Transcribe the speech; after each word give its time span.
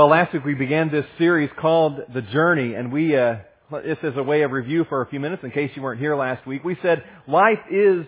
Well, 0.00 0.08
last 0.08 0.32
week 0.32 0.46
we 0.46 0.54
began 0.54 0.90
this 0.90 1.04
series 1.18 1.50
called 1.60 2.00
The 2.14 2.22
Journey, 2.22 2.72
and 2.72 2.90
we, 2.90 3.14
uh, 3.14 3.36
this 3.84 3.98
is 4.02 4.14
a 4.16 4.22
way 4.22 4.40
of 4.40 4.50
review 4.50 4.86
for 4.88 5.02
a 5.02 5.06
few 5.06 5.20
minutes 5.20 5.44
in 5.44 5.50
case 5.50 5.72
you 5.74 5.82
weren't 5.82 6.00
here 6.00 6.16
last 6.16 6.46
week. 6.46 6.64
We 6.64 6.78
said 6.80 7.04
life 7.28 7.58
is 7.70 8.06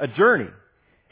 a 0.00 0.08
journey. 0.08 0.48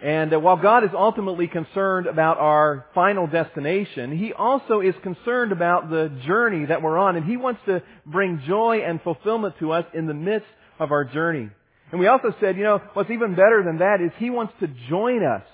And 0.02 0.32
uh, 0.32 0.40
while 0.40 0.56
God 0.56 0.84
is 0.84 0.90
ultimately 0.94 1.48
concerned 1.48 2.06
about 2.06 2.38
our 2.38 2.86
final 2.94 3.26
destination, 3.26 4.16
He 4.16 4.32
also 4.32 4.80
is 4.80 4.94
concerned 5.02 5.52
about 5.52 5.90
the 5.90 6.10
journey 6.26 6.64
that 6.64 6.80
we're 6.80 6.96
on, 6.96 7.16
and 7.16 7.26
He 7.26 7.36
wants 7.36 7.60
to 7.66 7.82
bring 8.06 8.42
joy 8.46 8.78
and 8.86 9.02
fulfillment 9.02 9.56
to 9.58 9.72
us 9.72 9.84
in 9.92 10.06
the 10.06 10.14
midst 10.14 10.48
of 10.78 10.92
our 10.92 11.04
journey. 11.04 11.50
And 11.90 12.00
we 12.00 12.06
also 12.06 12.34
said, 12.40 12.56
you 12.56 12.62
know, 12.62 12.80
what's 12.94 13.10
even 13.10 13.32
better 13.32 13.62
than 13.66 13.80
that 13.80 14.00
is 14.00 14.10
He 14.16 14.30
wants 14.30 14.54
to 14.60 14.68
join 14.88 15.26
us 15.26 15.44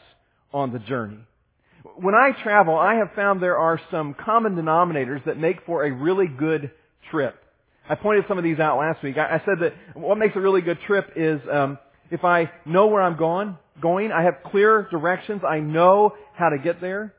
on 0.55 0.73
the 0.73 0.79
journey. 0.79 1.19
When 1.97 2.15
I 2.15 2.31
travel, 2.43 2.77
I 2.79 2.95
have 2.97 3.11
found 3.17 3.43
there 3.43 3.59
are 3.59 3.81
some 3.91 4.15
common 4.15 4.55
denominators 4.55 5.25
that 5.25 5.39
make 5.39 5.65
for 5.67 5.85
a 5.85 5.93
really 5.93 6.27
good 6.27 6.71
trip. 7.11 7.37
I 7.89 7.95
pointed 7.95 8.27
some 8.29 8.39
of 8.39 8.45
these 8.45 8.59
out 8.59 8.79
last 8.79 9.03
week. 9.03 9.17
I, 9.17 9.41
said 9.45 9.61
that 9.61 9.75
what 9.95 10.19
makes 10.19 10.37
a 10.37 10.41
really 10.41 10.61
good 10.61 10.79
trip 10.87 11.13
is 11.17 11.41
um, 11.51 11.79
if 12.11 12.25
I 12.25 12.51
know 12.67 12.87
where 12.87 13.03
I'm 13.03 13.17
going, 13.17 13.57
going, 13.81 14.13
I 14.13 14.25
have 14.25 14.37
clear 14.45 14.87
directions, 14.91 15.43
I 15.49 15.61
know 15.61 16.15
how 16.35 16.51
to 16.51 16.59
get 16.59 16.81
there. 16.81 17.15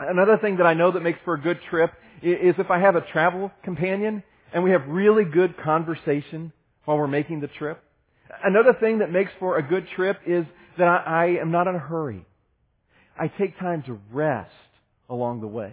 Another 0.00 0.38
thing 0.38 0.56
that 0.56 0.66
I 0.66 0.74
know 0.74 0.92
that 0.92 1.00
makes 1.00 1.18
for 1.24 1.34
a 1.34 1.40
good 1.40 1.58
trip 1.68 1.92
is 2.22 2.54
if 2.58 2.70
I 2.70 2.80
have 2.80 2.96
a 2.96 3.02
travel 3.12 3.50
companion 3.62 4.22
and 4.52 4.64
we 4.64 4.70
have 4.70 4.86
really 4.88 5.24
good 5.24 5.56
conversation 5.58 6.52
while 6.84 6.96
we're 6.96 7.06
making 7.06 7.40
the 7.40 7.48
trip. 7.48 7.82
Another 8.44 8.74
thing 8.78 8.98
that 9.00 9.10
makes 9.10 9.30
for 9.38 9.58
a 9.58 9.62
good 9.62 9.86
trip 9.94 10.18
is 10.26 10.44
that 10.78 10.86
I, 10.86 11.02
I 11.06 11.26
am 11.40 11.50
not 11.50 11.66
in 11.66 11.74
a 11.74 11.78
hurry. 11.78 12.24
I 13.18 13.28
take 13.28 13.58
time 13.58 13.82
to 13.84 13.98
rest 14.12 14.50
along 15.08 15.40
the 15.40 15.46
way. 15.46 15.72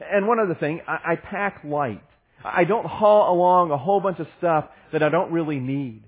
And 0.00 0.26
one 0.26 0.38
other 0.40 0.54
thing, 0.54 0.80
I, 0.86 1.12
I 1.12 1.16
pack 1.16 1.62
light. 1.64 2.02
I 2.44 2.64
don't 2.64 2.86
haul 2.86 3.34
along 3.34 3.70
a 3.70 3.76
whole 3.76 4.00
bunch 4.00 4.18
of 4.18 4.26
stuff 4.38 4.64
that 4.92 5.02
I 5.02 5.08
don't 5.08 5.30
really 5.30 5.58
need. 5.58 6.04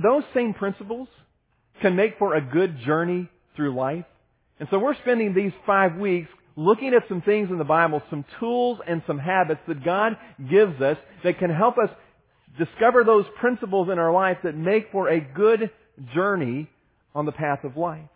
Those 0.00 0.22
same 0.34 0.54
principles 0.54 1.08
can 1.80 1.96
make 1.96 2.18
for 2.18 2.34
a 2.34 2.40
good 2.40 2.78
journey 2.86 3.28
through 3.56 3.74
life. 3.74 4.04
And 4.60 4.68
so 4.70 4.78
we're 4.78 4.94
spending 4.94 5.34
these 5.34 5.52
five 5.66 5.96
weeks 5.96 6.28
looking 6.54 6.94
at 6.94 7.08
some 7.08 7.22
things 7.22 7.50
in 7.50 7.58
the 7.58 7.64
Bible, 7.64 8.02
some 8.10 8.24
tools 8.38 8.78
and 8.86 9.02
some 9.06 9.18
habits 9.18 9.60
that 9.66 9.84
God 9.84 10.16
gives 10.50 10.80
us 10.80 10.96
that 11.24 11.38
can 11.38 11.50
help 11.50 11.76
us 11.78 11.90
discover 12.58 13.02
those 13.04 13.24
principles 13.40 13.88
in 13.90 13.98
our 13.98 14.12
life 14.12 14.38
that 14.44 14.54
make 14.54 14.92
for 14.92 15.08
a 15.08 15.20
good 15.20 15.70
journey 16.14 16.68
on 17.14 17.26
the 17.26 17.32
path 17.32 17.64
of 17.64 17.76
life. 17.76 18.08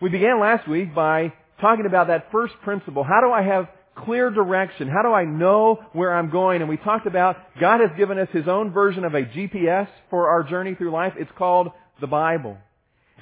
We 0.00 0.10
began 0.10 0.38
last 0.40 0.68
week 0.68 0.94
by 0.94 1.32
talking 1.60 1.84
about 1.84 2.06
that 2.06 2.30
first 2.30 2.54
principle. 2.62 3.02
How 3.02 3.20
do 3.20 3.32
I 3.32 3.42
have 3.42 3.66
clear 3.96 4.30
direction? 4.30 4.86
How 4.86 5.02
do 5.02 5.12
I 5.12 5.24
know 5.24 5.80
where 5.92 6.16
I'm 6.16 6.30
going? 6.30 6.60
And 6.60 6.70
we 6.70 6.76
talked 6.76 7.08
about 7.08 7.34
God 7.60 7.80
has 7.80 7.90
given 7.98 8.16
us 8.16 8.28
His 8.32 8.46
own 8.46 8.72
version 8.72 9.04
of 9.04 9.14
a 9.14 9.22
GPS 9.22 9.88
for 10.08 10.28
our 10.28 10.44
journey 10.44 10.76
through 10.76 10.92
life. 10.92 11.14
It's 11.16 11.30
called 11.36 11.72
the 12.00 12.06
Bible. 12.06 12.56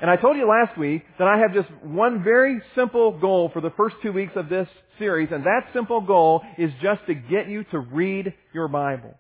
And 0.03 0.11
I 0.11 0.17
told 0.17 0.37
you 0.37 0.47
last 0.47 0.79
week 0.79 1.03
that 1.19 1.27
I 1.27 1.39
have 1.39 1.55
just 1.55 1.69
one 1.83 2.23
very 2.23 2.61
simple 2.75 3.19
goal 3.19 3.49
for 3.55 3.63
the 3.63 3.71
first 3.75 3.97
two 4.03 4.13
weeks 4.13 4.33
of 4.37 4.51
this 4.51 4.69
series, 4.99 5.31
and 5.33 5.45
that 5.45 5.69
simple 5.73 6.03
goal 6.03 6.43
is 6.59 6.71
just 6.83 7.07
to 7.07 7.15
get 7.15 7.49
you 7.49 7.65
to 7.71 7.79
read 7.79 8.35
your 8.53 8.69
Bible. 8.69 9.15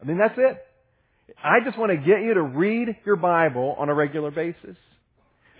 I 0.00 0.04
mean, 0.04 0.18
that's 0.18 0.38
it. 0.38 0.64
I 1.42 1.58
just 1.64 1.76
want 1.76 1.90
to 1.90 1.96
get 1.96 2.22
you 2.22 2.34
to 2.34 2.42
read 2.42 2.96
your 3.04 3.16
Bible 3.16 3.74
on 3.76 3.88
a 3.88 3.94
regular 3.94 4.30
basis. 4.30 4.76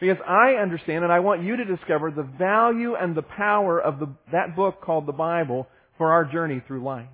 Because 0.01 0.19
I 0.27 0.55
understand 0.55 1.05
and 1.05 1.13
I 1.13 1.21
want 1.21 1.43
you 1.43 1.57
to 1.57 1.65
discover 1.65 2.11
the 2.11 2.23
value 2.23 2.95
and 2.95 3.15
the 3.15 3.23
power 3.23 3.81
of 3.81 3.99
the, 4.01 4.09
that 4.33 4.57
book 4.57 4.83
called 4.83 5.07
the 5.07 5.13
Bible 5.13 5.67
for 5.99 6.13
our 6.13 6.25
journey 6.25 6.63
through 6.67 6.83
life. 6.83 7.09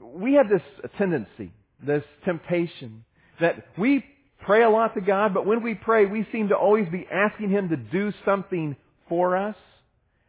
We 0.00 0.34
have 0.34 0.48
this 0.48 0.62
tendency, 0.96 1.52
this 1.84 2.02
temptation, 2.24 3.04
that 3.40 3.64
we 3.76 4.04
pray 4.40 4.62
a 4.62 4.70
lot 4.70 4.94
to 4.94 5.00
God, 5.00 5.34
but 5.34 5.46
when 5.46 5.62
we 5.62 5.74
pray, 5.74 6.06
we 6.06 6.26
seem 6.32 6.48
to 6.48 6.56
always 6.56 6.88
be 6.88 7.06
asking 7.10 7.50
Him 7.50 7.68
to 7.68 7.76
do 7.76 8.12
something 8.24 8.76
for 9.08 9.36
us. 9.36 9.56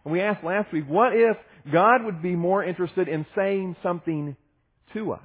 And 0.04 0.14
we 0.14 0.22
asked 0.22 0.44
last 0.44 0.72
week, 0.72 0.86
what 0.88 1.14
if 1.14 1.38
God 1.72 2.04
would 2.04 2.22
be 2.22 2.36
more 2.36 2.64
interested 2.64 3.08
in 3.08 3.26
saying 3.36 3.76
something 3.84 4.36
to 4.94 5.14
us? 5.14 5.22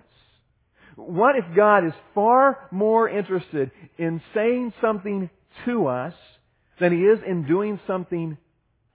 What 0.97 1.37
if 1.37 1.45
God 1.57 1.87
is 1.87 1.93
far 2.15 2.69
more 2.71 3.09
interested 3.09 3.71
in 3.99 4.23
saying 4.35 4.73
something 4.81 5.29
to 5.65 5.87
us 5.87 6.15
than 6.81 6.93
He 6.93 7.05
is 7.05 7.19
in 7.27 7.47
doing 7.47 7.79
something 7.87 8.37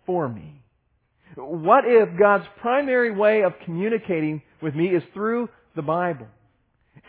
for 0.06 0.28
me? 0.28 0.62
What 1.36 1.84
if 1.86 2.20
God's 2.20 2.46
primary 2.62 3.12
way 3.12 3.44
of 3.44 3.54
communicating 3.66 4.42
with 4.62 4.76
me 4.76 4.88
is 4.88 5.04
through 5.14 5.50
the 5.76 5.82
Bible? 5.82 6.28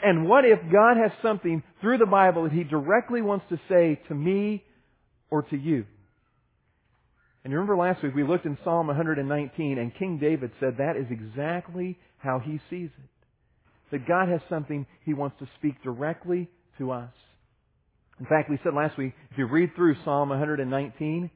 And 0.03 0.29
what 0.29 0.45
if 0.45 0.59
God 0.71 0.97
has 0.97 1.11
something 1.23 1.63
through 1.81 1.99
the 1.99 2.07
Bible 2.07 2.45
that 2.45 2.53
He 2.53 2.65
directly 2.65 3.23
wants 3.23 3.47
to 3.49 3.61
say 3.69 4.01
to 4.09 4.15
me 4.15 4.65
or 5.31 5.43
to 5.43 5.57
you? 5.57 5.85
And 7.43 7.51
you 7.51 7.59
remember 7.59 7.77
last 7.77 8.03
week 8.03 8.15
we 8.15 8.23
looked 8.23 8.45
in 8.45 8.59
Psalm 8.65 8.89
119 8.89 9.79
and 9.79 9.95
King 9.99 10.19
David 10.19 10.51
said 10.61 10.77
that 10.79 10.97
is 10.97 11.07
exactly 11.11 11.99
how 12.19 12.39
he 12.39 12.61
sees 12.69 12.91
it. 12.91 13.11
That 13.91 14.07
God 14.07 14.29
has 14.29 14.41
something 14.49 14.87
He 15.05 15.15
wants 15.15 15.37
to 15.41 15.49
speak 15.59 15.83
directly 15.83 16.49
to 16.79 16.93
us. 16.93 17.13
In 18.21 18.27
fact, 18.27 18.51
we 18.51 18.59
said 18.63 18.75
last 18.75 18.99
week, 18.99 19.15
if 19.31 19.39
you 19.39 19.47
read 19.47 19.75
through 19.75 19.97
Psalm 20.05 20.29
119, 20.29 21.31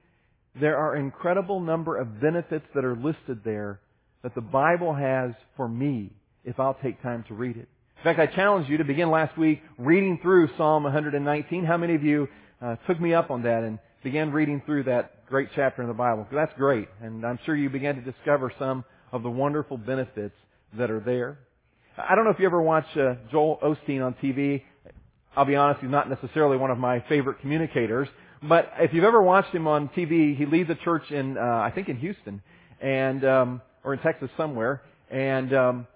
there 0.61 0.77
are 0.77 0.97
incredible 0.97 1.59
number 1.59 1.97
of 1.97 2.21
benefits 2.21 2.67
that 2.75 2.85
are 2.85 2.95
listed 2.95 3.41
there 3.43 3.81
that 4.23 4.35
the 4.35 4.43
Bible 4.43 4.95
has 4.95 5.33
for 5.57 5.67
me 5.67 6.13
if 6.45 6.61
I'll 6.61 6.77
take 6.83 7.03
time 7.03 7.25
to 7.29 7.35
read 7.35 7.57
it. 7.57 7.69
In 7.99 8.05
fact, 8.05 8.21
I 8.21 8.27
challenged 8.27 8.69
you 8.69 8.77
to 8.79 8.85
begin 8.85 9.11
last 9.11 9.37
week 9.39 9.63
reading 9.79 10.19
through 10.23 10.49
Psalm 10.59 10.85
119. 10.85 11.65
How 11.65 11.79
many 11.79 11.95
of 11.95 12.03
you 12.03 12.29
uh, 12.61 12.77
took 12.87 13.01
me 13.01 13.15
up 13.15 13.31
on 13.31 13.43
that 13.45 13.65
and 13.65 13.79
began 14.03 14.31
reading 14.31 14.63
through 14.67 14.85
that 14.85 15.27
great 15.27 15.49
chapter 15.57 15.81
in 15.81 15.89
the 15.89 15.95
Bible? 15.95 16.27
That's 16.31 16.53
great. 16.59 16.89
And 17.01 17.25
I'm 17.25 17.39
sure 17.47 17.57
you 17.57 17.71
began 17.71 17.95
to 17.95 18.03
discover 18.03 18.53
some 18.59 18.85
of 19.11 19.23
the 19.23 19.31
wonderful 19.31 19.79
benefits 19.79 20.35
that 20.77 20.91
are 20.91 21.01
there. 21.01 21.39
I 21.97 22.15
don't 22.15 22.25
know 22.25 22.31
if 22.31 22.39
you 22.39 22.47
ever 22.47 22.61
watch 22.61 22.85
uh, 22.97 23.15
Joel 23.31 23.59
Osteen 23.63 24.05
on 24.05 24.15
TV. 24.23 24.63
I'll 25.37 25.45
be 25.45 25.57
honest, 25.57 25.81
he's 25.81 25.91
not 25.91 26.09
necessarily 26.09 26.57
one 26.57 26.71
of 26.71 26.79
my 26.79 27.01
favorite 27.09 27.41
communicators. 27.41 28.09
But 28.43 28.73
if 28.79 28.93
you've 28.93 29.05
ever 29.05 29.23
watched 29.23 29.55
him 29.55 29.67
on 29.67 29.89
TV, 29.89 30.37
he 30.37 30.47
leads 30.47 30.69
a 30.71 30.75
church 30.75 31.11
in, 31.11 31.39
uh, 31.39 31.41
I 31.41 31.73
think 31.75 31.89
in 31.89 31.97
Houston, 31.97 32.43
and 32.81 33.25
um, 33.25 33.63
or 33.83 33.95
in 33.95 34.01
Texas 34.01 34.29
somewhere. 34.37 34.83
And 35.11 35.55
um, 35.55 35.87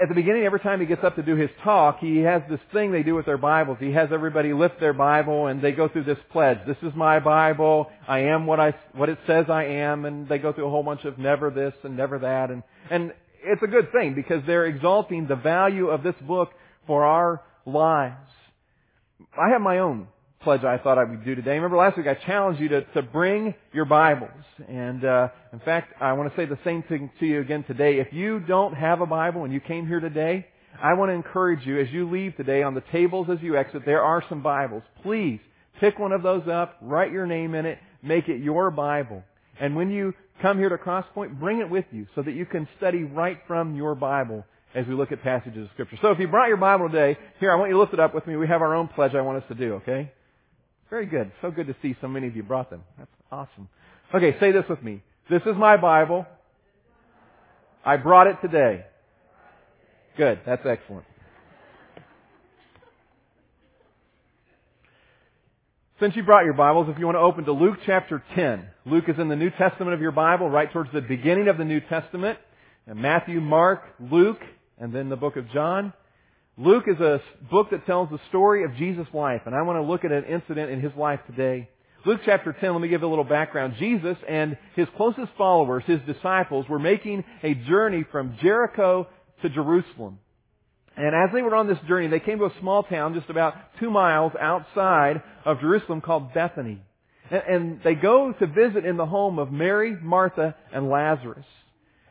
at 0.00 0.08
the 0.08 0.14
beginning, 0.14 0.44
every 0.44 0.60
time 0.60 0.80
he 0.80 0.86
gets 0.86 1.04
up 1.04 1.16
to 1.16 1.22
do 1.22 1.36
his 1.36 1.50
talk, 1.62 1.98
he 2.00 2.18
has 2.18 2.42
this 2.48 2.60
thing 2.72 2.92
they 2.92 3.02
do 3.02 3.14
with 3.14 3.26
their 3.26 3.36
Bibles. 3.36 3.76
He 3.78 3.92
has 3.92 4.08
everybody 4.10 4.54
lift 4.54 4.80
their 4.80 4.94
Bible, 4.94 5.48
and 5.48 5.60
they 5.60 5.72
go 5.72 5.88
through 5.88 6.04
this 6.04 6.18
pledge. 6.30 6.58
This 6.66 6.78
is 6.82 6.92
my 6.96 7.20
Bible. 7.20 7.90
I 8.08 8.20
am 8.20 8.46
what 8.46 8.58
I 8.58 8.74
what 8.94 9.08
it 9.08 9.18
says 9.26 9.46
I 9.48 9.64
am, 9.64 10.06
and 10.06 10.28
they 10.28 10.38
go 10.38 10.52
through 10.52 10.66
a 10.66 10.70
whole 10.70 10.82
bunch 10.82 11.04
of 11.04 11.18
never 11.18 11.50
this 11.50 11.74
and 11.84 11.96
never 11.96 12.18
that, 12.20 12.50
and 12.50 12.62
and 12.90 13.12
it's 13.44 13.62
a 13.62 13.66
good 13.66 13.92
thing 13.92 14.14
because 14.14 14.42
they're 14.46 14.66
exalting 14.66 15.26
the 15.26 15.36
value 15.36 15.88
of 15.88 16.02
this 16.02 16.14
book 16.26 16.50
for 16.86 17.04
our 17.04 17.42
lives. 17.66 18.16
I 19.38 19.50
have 19.50 19.60
my 19.60 19.78
own 19.78 20.08
pledge 20.42 20.64
I 20.64 20.78
thought 20.78 20.98
I 20.98 21.04
would 21.04 21.24
do 21.24 21.34
today. 21.34 21.52
Remember 21.52 21.76
last 21.76 21.96
week 21.96 22.06
I 22.06 22.14
challenged 22.14 22.60
you 22.60 22.68
to, 22.70 22.84
to 22.94 23.02
bring 23.02 23.54
your 23.72 23.84
Bibles. 23.84 24.30
And 24.68 25.04
uh, 25.04 25.28
in 25.52 25.60
fact, 25.60 25.94
I 26.00 26.12
want 26.14 26.30
to 26.30 26.36
say 26.36 26.46
the 26.46 26.58
same 26.64 26.82
thing 26.82 27.10
to 27.20 27.26
you 27.26 27.40
again 27.40 27.64
today. 27.64 28.00
If 28.00 28.12
you 28.12 28.40
don't 28.40 28.74
have 28.74 29.00
a 29.00 29.06
Bible 29.06 29.44
and 29.44 29.52
you 29.52 29.60
came 29.60 29.86
here 29.86 30.00
today, 30.00 30.46
I 30.82 30.94
want 30.94 31.10
to 31.10 31.14
encourage 31.14 31.64
you 31.66 31.80
as 31.80 31.88
you 31.90 32.10
leave 32.10 32.36
today 32.36 32.62
on 32.62 32.74
the 32.74 32.82
tables 32.92 33.28
as 33.30 33.38
you 33.40 33.56
exit, 33.56 33.82
there 33.86 34.02
are 34.02 34.24
some 34.28 34.42
Bibles. 34.42 34.82
Please 35.02 35.40
pick 35.80 35.98
one 35.98 36.12
of 36.12 36.22
those 36.22 36.48
up, 36.48 36.76
write 36.80 37.12
your 37.12 37.26
name 37.26 37.54
in 37.54 37.66
it, 37.66 37.78
make 38.02 38.28
it 38.28 38.42
your 38.42 38.70
Bible. 38.70 39.22
And 39.60 39.76
when 39.76 39.90
you 39.90 40.14
come 40.40 40.58
here 40.58 40.70
to 40.70 40.76
Crosspoint, 40.76 41.38
bring 41.38 41.60
it 41.60 41.70
with 41.70 41.84
you 41.92 42.06
so 42.14 42.22
that 42.22 42.32
you 42.32 42.46
can 42.46 42.66
study 42.78 43.04
right 43.04 43.38
from 43.46 43.76
your 43.76 43.94
Bible 43.94 44.44
as 44.74 44.86
we 44.86 44.94
look 44.94 45.12
at 45.12 45.22
passages 45.22 45.64
of 45.64 45.70
Scripture. 45.72 45.98
So 46.00 46.10
if 46.10 46.18
you 46.18 46.28
brought 46.28 46.48
your 46.48 46.56
Bible 46.56 46.88
today, 46.88 47.18
here, 47.40 47.52
I 47.52 47.56
want 47.56 47.70
you 47.70 47.76
to 47.76 47.80
lift 47.80 47.92
it 47.92 48.00
up 48.00 48.14
with 48.14 48.26
me. 48.26 48.36
We 48.36 48.48
have 48.48 48.62
our 48.62 48.74
own 48.74 48.88
pledge 48.88 49.14
I 49.14 49.20
want 49.20 49.42
us 49.42 49.48
to 49.48 49.54
do, 49.54 49.74
okay? 49.74 50.10
Very 50.90 51.06
good. 51.06 51.32
So 51.40 51.50
good 51.50 51.66
to 51.68 51.76
see 51.82 51.96
so 52.00 52.08
many 52.08 52.26
of 52.26 52.36
you 52.36 52.42
brought 52.42 52.70
them. 52.70 52.82
That's 52.98 53.10
awesome. 53.30 53.68
Okay, 54.14 54.38
say 54.40 54.52
this 54.52 54.64
with 54.68 54.82
me. 54.82 55.02
This 55.30 55.42
is 55.42 55.56
my 55.56 55.76
Bible. 55.76 56.26
I 57.84 57.96
brought 57.96 58.26
it 58.26 58.36
today. 58.42 58.84
Good. 60.16 60.40
That's 60.44 60.64
excellent. 60.66 61.04
Since 65.98 66.16
you 66.16 66.24
brought 66.24 66.44
your 66.44 66.54
Bibles, 66.54 66.88
if 66.90 66.98
you 66.98 67.06
want 67.06 67.16
to 67.16 67.20
open 67.20 67.44
to 67.44 67.52
Luke 67.52 67.78
chapter 67.86 68.22
10. 68.34 68.66
Luke 68.84 69.04
is 69.08 69.18
in 69.18 69.28
the 69.28 69.36
New 69.36 69.50
Testament 69.50 69.94
of 69.94 70.00
your 70.00 70.10
Bible, 70.10 70.50
right 70.50 70.70
towards 70.72 70.90
the 70.92 71.00
beginning 71.00 71.48
of 71.48 71.58
the 71.58 71.64
New 71.64 71.80
Testament. 71.80 72.38
And 72.86 73.00
Matthew, 73.00 73.40
Mark, 73.40 73.82
Luke, 74.00 74.40
and 74.78 74.92
then 74.92 75.08
the 75.08 75.16
book 75.16 75.36
of 75.36 75.50
John. 75.50 75.92
Luke 76.58 76.84
is 76.86 77.00
a 77.00 77.20
book 77.50 77.70
that 77.70 77.86
tells 77.86 78.10
the 78.10 78.20
story 78.28 78.64
of 78.64 78.76
Jesus' 78.76 79.06
life, 79.14 79.42
and 79.46 79.54
I 79.54 79.62
want 79.62 79.78
to 79.78 79.82
look 79.82 80.04
at 80.04 80.12
an 80.12 80.24
incident 80.24 80.70
in 80.70 80.80
his 80.80 80.92
life 80.96 81.20
today. 81.26 81.68
Luke 82.04 82.20
chapter 82.24 82.52
10, 82.52 82.72
let 82.72 82.80
me 82.80 82.88
give 82.88 83.02
a 83.02 83.06
little 83.06 83.24
background. 83.24 83.74
Jesus 83.78 84.16
and 84.28 84.58
his 84.74 84.88
closest 84.96 85.30
followers, 85.38 85.84
his 85.86 86.00
disciples, 86.06 86.68
were 86.68 86.80
making 86.80 87.24
a 87.42 87.54
journey 87.54 88.04
from 88.10 88.36
Jericho 88.42 89.06
to 89.42 89.48
Jerusalem. 89.48 90.18
And 90.96 91.14
as 91.14 91.32
they 91.32 91.42
were 91.42 91.54
on 91.54 91.68
this 91.68 91.78
journey, 91.88 92.08
they 92.08 92.20
came 92.20 92.38
to 92.38 92.46
a 92.46 92.54
small 92.60 92.82
town 92.82 93.14
just 93.14 93.30
about 93.30 93.54
two 93.80 93.90
miles 93.90 94.32
outside 94.38 95.22
of 95.44 95.60
Jerusalem 95.60 96.00
called 96.00 96.34
Bethany. 96.34 96.82
And, 97.30 97.80
they 97.82 97.94
go 97.94 98.32
to 98.32 98.46
visit 98.46 98.84
in 98.84 98.98
the 98.98 99.06
home 99.06 99.38
of 99.38 99.50
Mary, 99.50 99.96
Martha, 100.00 100.54
and 100.72 100.90
Lazarus. 100.90 101.46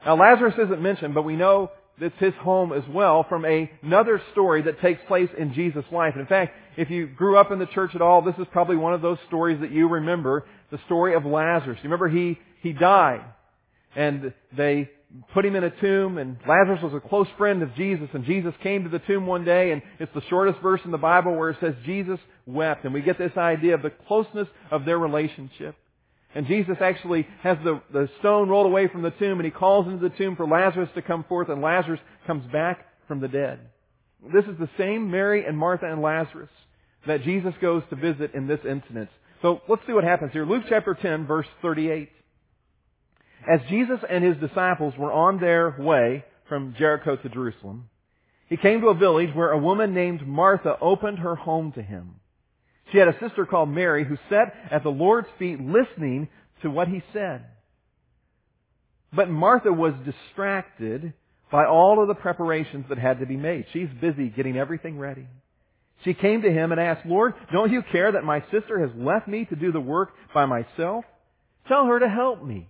Now 0.03 0.15
Lazarus 0.15 0.55
isn't 0.57 0.81
mentioned, 0.81 1.13
but 1.13 1.23
we 1.23 1.35
know 1.35 1.69
it's 2.01 2.17
his 2.19 2.33
home 2.41 2.73
as 2.73 2.83
well 2.89 3.25
from 3.27 3.45
a, 3.45 3.69
another 3.81 4.21
story 4.31 4.63
that 4.63 4.81
takes 4.81 5.01
place 5.07 5.29
in 5.37 5.53
Jesus' 5.53 5.85
life. 5.91 6.15
in 6.15 6.25
fact, 6.25 6.53
if 6.77 6.89
you 6.89 7.07
grew 7.07 7.37
up 7.37 7.51
in 7.51 7.59
the 7.59 7.65
church 7.67 7.91
at 7.95 8.01
all, 8.01 8.21
this 8.21 8.35
is 8.37 8.47
probably 8.51 8.77
one 8.77 8.93
of 8.93 9.01
those 9.01 9.17
stories 9.27 9.59
that 9.61 9.71
you 9.71 9.87
remember, 9.87 10.45
the 10.71 10.79
story 10.85 11.15
of 11.15 11.25
Lazarus. 11.25 11.77
You 11.83 11.89
remember 11.89 12.09
he, 12.09 12.39
he 12.61 12.73
died, 12.73 13.23
and 13.95 14.33
they 14.55 14.89
put 15.33 15.45
him 15.45 15.55
in 15.55 15.63
a 15.63 15.81
tomb, 15.81 16.17
and 16.17 16.37
Lazarus 16.47 16.81
was 16.81 16.93
a 16.93 17.07
close 17.07 17.27
friend 17.37 17.61
of 17.61 17.75
Jesus, 17.75 18.07
and 18.13 18.23
Jesus 18.25 18.53
came 18.63 18.83
to 18.83 18.89
the 18.89 18.99
tomb 18.99 19.27
one 19.27 19.43
day, 19.43 19.71
and 19.71 19.81
it's 19.99 20.13
the 20.13 20.21
shortest 20.29 20.61
verse 20.61 20.81
in 20.85 20.91
the 20.91 20.97
Bible 20.97 21.35
where 21.35 21.49
it 21.49 21.57
says 21.59 21.73
Jesus 21.85 22.19
wept, 22.45 22.85
and 22.85 22.93
we 22.93 23.01
get 23.01 23.17
this 23.17 23.35
idea 23.37 23.75
of 23.75 23.81
the 23.81 23.91
closeness 24.07 24.47
of 24.71 24.85
their 24.85 24.97
relationship. 24.97 25.75
And 26.33 26.47
Jesus 26.47 26.77
actually 26.79 27.27
has 27.43 27.57
the, 27.63 27.81
the 27.91 28.09
stone 28.19 28.47
rolled 28.47 28.67
away 28.67 28.87
from 28.87 29.01
the 29.01 29.11
tomb, 29.11 29.39
and 29.39 29.45
he 29.45 29.51
calls 29.51 29.87
into 29.87 30.07
the 30.07 30.15
tomb 30.15 30.35
for 30.35 30.47
Lazarus 30.47 30.89
to 30.95 31.01
come 31.01 31.25
forth, 31.25 31.49
and 31.49 31.61
Lazarus 31.61 31.99
comes 32.25 32.49
back 32.51 32.85
from 33.07 33.19
the 33.19 33.27
dead. 33.27 33.59
This 34.33 34.45
is 34.45 34.57
the 34.59 34.69
same 34.77 35.11
Mary 35.11 35.45
and 35.45 35.57
Martha 35.57 35.91
and 35.91 36.01
Lazarus 36.01 36.49
that 37.07 37.23
Jesus 37.23 37.53
goes 37.61 37.83
to 37.89 37.95
visit 37.95 38.33
in 38.33 38.47
this 38.47 38.59
incident. 38.67 39.09
So 39.41 39.61
let's 39.67 39.81
see 39.87 39.93
what 39.93 40.03
happens 40.03 40.31
here. 40.31 40.45
Luke 40.45 40.63
chapter 40.69 40.93
10, 40.93 41.25
verse 41.25 41.47
38. 41.61 42.09
As 43.51 43.59
Jesus 43.69 43.99
and 44.07 44.23
his 44.23 44.37
disciples 44.37 44.93
were 44.97 45.11
on 45.11 45.39
their 45.39 45.75
way 45.79 46.23
from 46.47 46.75
Jericho 46.77 47.15
to 47.15 47.29
Jerusalem, 47.29 47.89
he 48.47 48.57
came 48.57 48.81
to 48.81 48.87
a 48.87 48.93
village 48.93 49.33
where 49.33 49.51
a 49.51 49.57
woman 49.57 49.93
named 49.93 50.27
Martha 50.27 50.77
opened 50.79 51.19
her 51.19 51.35
home 51.35 51.71
to 51.71 51.81
him. 51.81 52.20
She 52.91 52.97
had 52.97 53.07
a 53.07 53.19
sister 53.19 53.45
called 53.45 53.69
Mary 53.69 54.05
who 54.05 54.17
sat 54.29 54.53
at 54.69 54.83
the 54.83 54.89
Lord's 54.89 55.27
feet 55.39 55.59
listening 55.61 56.27
to 56.61 56.69
what 56.69 56.87
he 56.87 57.01
said. 57.13 57.45
But 59.13 59.29
Martha 59.29 59.71
was 59.71 59.93
distracted 60.05 61.13
by 61.51 61.65
all 61.65 62.01
of 62.01 62.07
the 62.07 62.15
preparations 62.15 62.85
that 62.89 62.97
had 62.97 63.19
to 63.19 63.25
be 63.25 63.37
made. 63.37 63.65
She's 63.73 63.89
busy 63.99 64.29
getting 64.29 64.57
everything 64.57 64.97
ready. 64.97 65.27
She 66.03 66.13
came 66.13 66.41
to 66.41 66.51
him 66.51 66.71
and 66.71 66.81
asked, 66.81 67.05
Lord, 67.05 67.33
don't 67.51 67.71
you 67.71 67.83
care 67.91 68.11
that 68.11 68.23
my 68.23 68.41
sister 68.51 68.79
has 68.79 68.89
left 68.95 69.27
me 69.27 69.45
to 69.45 69.55
do 69.55 69.71
the 69.71 69.81
work 69.81 70.11
by 70.33 70.45
myself? 70.45 71.05
Tell 71.67 71.85
her 71.85 71.99
to 71.99 72.09
help 72.09 72.43
me. 72.43 72.67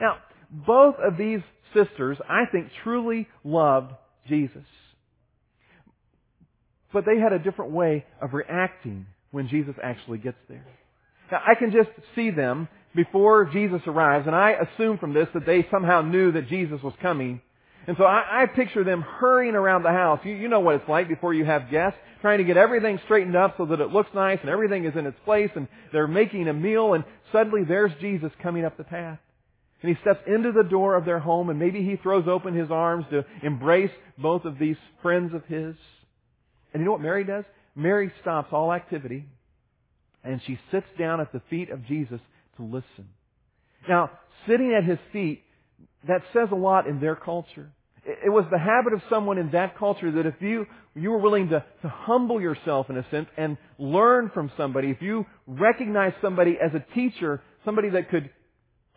Now, 0.00 0.18
both 0.50 0.96
of 0.96 1.16
these 1.16 1.40
sisters, 1.74 2.18
I 2.28 2.44
think, 2.52 2.68
truly 2.84 3.26
loved 3.42 3.92
Jesus. 4.28 4.64
But 6.92 7.04
they 7.04 7.18
had 7.18 7.32
a 7.32 7.42
different 7.42 7.72
way 7.72 8.04
of 8.20 8.34
reacting 8.34 9.06
when 9.34 9.48
Jesus 9.48 9.74
actually 9.82 10.18
gets 10.18 10.38
there. 10.48 10.64
Now, 11.30 11.40
I 11.44 11.56
can 11.56 11.72
just 11.72 11.90
see 12.14 12.30
them 12.30 12.68
before 12.94 13.46
Jesus 13.52 13.80
arrives, 13.86 14.28
and 14.28 14.36
I 14.36 14.52
assume 14.52 14.98
from 14.98 15.12
this 15.12 15.26
that 15.34 15.44
they 15.44 15.66
somehow 15.72 16.02
knew 16.02 16.30
that 16.32 16.48
Jesus 16.48 16.80
was 16.82 16.94
coming. 17.02 17.40
And 17.88 17.96
so 17.98 18.04
I, 18.04 18.44
I 18.44 18.46
picture 18.46 18.84
them 18.84 19.02
hurrying 19.02 19.56
around 19.56 19.82
the 19.82 19.90
house. 19.90 20.20
You, 20.22 20.34
you 20.34 20.48
know 20.48 20.60
what 20.60 20.76
it's 20.76 20.88
like 20.88 21.08
before 21.08 21.34
you 21.34 21.44
have 21.44 21.68
guests, 21.68 21.98
trying 22.20 22.38
to 22.38 22.44
get 22.44 22.56
everything 22.56 23.00
straightened 23.04 23.34
up 23.34 23.56
so 23.58 23.66
that 23.66 23.80
it 23.80 23.90
looks 23.90 24.10
nice 24.14 24.38
and 24.40 24.48
everything 24.48 24.84
is 24.84 24.94
in 24.96 25.06
its 25.06 25.18
place, 25.24 25.50
and 25.56 25.66
they're 25.92 26.06
making 26.06 26.46
a 26.46 26.54
meal, 26.54 26.94
and 26.94 27.02
suddenly 27.32 27.64
there's 27.66 27.90
Jesus 28.00 28.30
coming 28.40 28.64
up 28.64 28.76
the 28.76 28.84
path. 28.84 29.18
And 29.82 29.94
he 29.94 30.00
steps 30.00 30.20
into 30.28 30.52
the 30.52 30.62
door 30.62 30.94
of 30.94 31.04
their 31.04 31.18
home, 31.18 31.50
and 31.50 31.58
maybe 31.58 31.82
he 31.82 31.96
throws 31.96 32.28
open 32.28 32.54
his 32.54 32.70
arms 32.70 33.04
to 33.10 33.24
embrace 33.42 33.90
both 34.16 34.44
of 34.44 34.60
these 34.60 34.76
friends 35.02 35.34
of 35.34 35.44
his. 35.46 35.74
And 36.72 36.80
you 36.80 36.84
know 36.84 36.92
what 36.92 37.02
Mary 37.02 37.24
does? 37.24 37.44
Mary 37.74 38.12
stops 38.20 38.48
all 38.52 38.72
activity 38.72 39.26
and 40.22 40.40
she 40.46 40.58
sits 40.70 40.86
down 40.98 41.20
at 41.20 41.32
the 41.32 41.42
feet 41.50 41.70
of 41.70 41.84
Jesus 41.86 42.20
to 42.56 42.62
listen. 42.62 43.08
Now, 43.88 44.10
sitting 44.48 44.72
at 44.72 44.84
his 44.84 44.98
feet, 45.12 45.42
that 46.06 46.22
says 46.32 46.48
a 46.52 46.56
lot 46.56 46.86
in 46.86 47.00
their 47.00 47.16
culture. 47.16 47.70
It 48.06 48.30
was 48.30 48.44
the 48.50 48.58
habit 48.58 48.92
of 48.92 49.00
someone 49.08 49.38
in 49.38 49.50
that 49.52 49.78
culture 49.78 50.10
that 50.12 50.26
if 50.26 50.34
you, 50.40 50.66
you 50.94 51.10
were 51.10 51.18
willing 51.18 51.48
to, 51.48 51.64
to 51.82 51.88
humble 51.88 52.40
yourself 52.40 52.90
in 52.90 52.98
a 52.98 53.06
sense 53.10 53.28
and 53.36 53.56
learn 53.78 54.30
from 54.34 54.52
somebody, 54.56 54.90
if 54.90 55.00
you 55.00 55.24
recognize 55.46 56.12
somebody 56.20 56.58
as 56.62 56.72
a 56.74 56.94
teacher, 56.94 57.42
somebody 57.64 57.90
that 57.90 58.10
could 58.10 58.28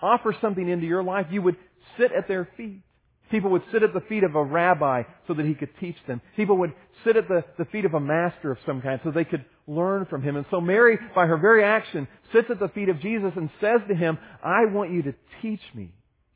offer 0.02 0.36
something 0.42 0.68
into 0.68 0.86
your 0.86 1.04
life, 1.04 1.28
you 1.32 1.42
would 1.42 1.56
sit 1.98 2.12
at 2.12 2.28
their 2.28 2.50
feet. 2.58 2.82
People 3.30 3.52
would 3.52 3.64
sit 3.72 3.84
at 3.84 3.94
the 3.94 4.02
feet 4.02 4.24
of 4.24 4.36
a 4.36 4.44
rabbi 4.44 5.04
so 5.28 5.34
that 5.34 5.46
he 5.46 5.54
could 5.54 5.70
teach 5.80 5.98
them. 6.08 6.22
People 6.36 6.58
would 6.58 6.74
sit 7.04 7.18
at 7.18 7.28
the, 7.28 7.44
the 7.58 7.66
feet 7.66 7.86
of 7.86 7.94
a 7.94 8.00
master 8.00 8.52
of 8.52 8.58
some 8.66 8.82
kind 8.82 9.02
so 9.04 9.12
they 9.12 9.26
could 9.26 9.44
learn 9.68 10.06
from 10.06 10.24
him. 10.24 10.38
And 10.38 10.46
so 10.50 10.62
Mary, 10.62 10.98
by 11.14 11.26
her 11.26 11.38
very 11.38 11.64
action, 11.64 12.08
sits 12.32 12.48
at 12.50 12.60
the 12.60 12.70
feet 12.70 12.90
of 12.90 13.02
Jesus 13.02 13.32
and 13.36 13.50
says 13.60 13.82
to 13.90 13.96
him, 13.96 14.18
I 14.44 14.66
want 14.72 14.92
you 14.92 15.04
to 15.04 15.14
teach 15.42 15.62
me, 15.74 15.92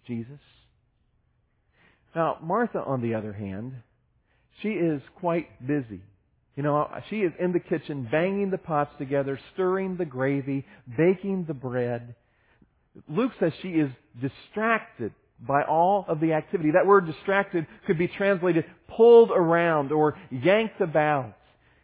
Jesus. 0.05 0.39
Now, 2.13 2.37
Martha, 2.41 2.79
on 2.79 3.01
the 3.01 3.15
other 3.15 3.31
hand, 3.31 3.73
she 4.61 4.69
is 4.69 5.01
quite 5.15 5.65
busy. 5.65 6.01
You 6.57 6.63
know, 6.63 6.89
she 7.09 7.21
is 7.21 7.31
in 7.39 7.53
the 7.53 7.59
kitchen 7.59 8.07
banging 8.11 8.51
the 8.51 8.57
pots 8.57 8.91
together, 8.97 9.39
stirring 9.53 9.95
the 9.95 10.05
gravy, 10.05 10.65
baking 10.97 11.45
the 11.47 11.53
bread. 11.53 12.15
Luke 13.07 13.31
says 13.39 13.53
she 13.61 13.69
is 13.69 13.89
distracted 14.21 15.13
by 15.45 15.63
all 15.63 16.05
of 16.07 16.19
the 16.19 16.33
activity. 16.33 16.71
That 16.71 16.85
word 16.85 17.05
distracted 17.05 17.65
could 17.87 17.97
be 17.97 18.07
translated 18.07 18.65
pulled 18.95 19.31
around 19.31 19.91
or 19.91 20.17
yanked 20.29 20.81
about. 20.81 21.33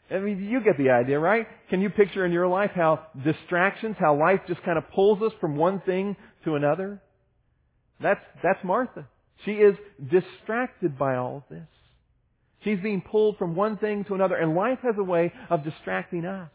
I 0.10 0.20
mean, 0.20 0.44
you 0.44 0.62
get 0.62 0.78
the 0.78 0.92
idea, 0.92 1.20
right? 1.20 1.48
Can 1.70 1.82
you 1.82 1.90
picture 1.90 2.26
in 2.26 2.32
your 2.32 2.48
life 2.48 2.72
how 2.74 3.08
distractions, 3.26 3.96
how 4.00 4.18
life 4.18 4.40
just 4.48 4.64
kind 4.64 4.78
of 4.78 4.90
pulls 4.92 5.22
us 5.22 5.34
from 5.42 5.58
one 5.58 5.82
thing 5.82 6.16
to 6.46 6.56
another? 6.56 7.02
That's, 8.00 8.24
that's 8.42 8.64
Martha. 8.64 9.08
She 9.44 9.52
is 9.52 9.76
distracted 10.12 10.98
by 10.98 11.16
all 11.16 11.38
of 11.38 11.44
this. 11.50 11.68
She's 12.64 12.80
being 12.80 13.02
pulled 13.02 13.38
from 13.38 13.56
one 13.56 13.78
thing 13.78 14.06
to 14.06 14.16
another, 14.16 14.36
and 14.36 14.56
life 14.56 14.80
has 14.84 14.96
a 14.98 15.04
way 15.04 15.34
of 15.50 15.64
distracting 15.64 16.26
us. 16.26 16.50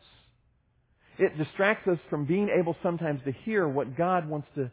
It 1.19 1.37
distracts 1.37 1.87
us 1.89 1.99
from 2.11 2.25
being 2.25 2.49
able 2.59 2.77
sometimes 2.83 3.21
to 3.25 3.33
hear 3.45 3.69
what 3.69 3.97
God 3.97 4.29
wants 4.29 4.49
to 4.57 4.71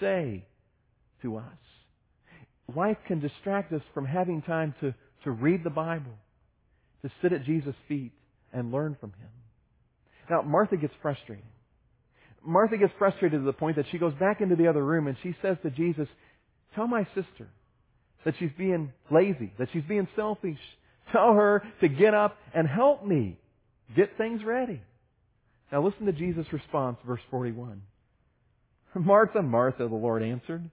say 0.00 0.44
to 1.22 1.38
us. 1.38 1.44
Life 2.74 2.98
can 3.06 3.20
distract 3.20 3.72
us 3.72 3.82
from 3.94 4.04
having 4.04 4.42
time 4.42 4.74
to, 4.80 4.94
to 5.24 5.30
read 5.30 5.64
the 5.64 5.70
Bible, 5.70 6.12
to 7.02 7.10
sit 7.22 7.32
at 7.32 7.44
Jesus' 7.44 7.74
feet 7.88 8.12
and 8.52 8.72
learn 8.72 8.96
from 9.00 9.10
Him. 9.10 9.28
Now, 10.30 10.42
Martha 10.42 10.76
gets 10.76 10.92
frustrated. 11.00 11.44
Martha 12.44 12.76
gets 12.76 12.92
frustrated 12.98 13.40
to 13.40 13.44
the 13.44 13.52
point 13.52 13.76
that 13.76 13.86
she 13.90 13.98
goes 13.98 14.14
back 14.14 14.40
into 14.40 14.56
the 14.56 14.68
other 14.68 14.84
room 14.84 15.06
and 15.06 15.16
she 15.22 15.34
says 15.42 15.56
to 15.62 15.70
Jesus, 15.70 16.08
Tell 16.74 16.86
my 16.86 17.04
sister 17.14 17.48
that 18.24 18.34
she's 18.38 18.50
being 18.56 18.92
lazy, 19.10 19.52
that 19.58 19.68
she's 19.72 19.82
being 19.88 20.08
selfish. 20.14 20.58
Tell 21.12 21.32
her 21.32 21.62
to 21.80 21.88
get 21.88 22.14
up 22.14 22.36
and 22.54 22.68
help 22.68 23.04
me 23.04 23.38
get 23.96 24.16
things 24.18 24.42
ready. 24.44 24.80
Now 25.72 25.82
listen 25.82 26.06
to 26.06 26.12
Jesus' 26.12 26.46
response, 26.52 26.98
verse 27.06 27.20
41. 27.30 27.82
Martha, 28.94 29.42
Martha, 29.42 29.88
the 29.88 29.94
Lord 29.94 30.22
answered, 30.22 30.70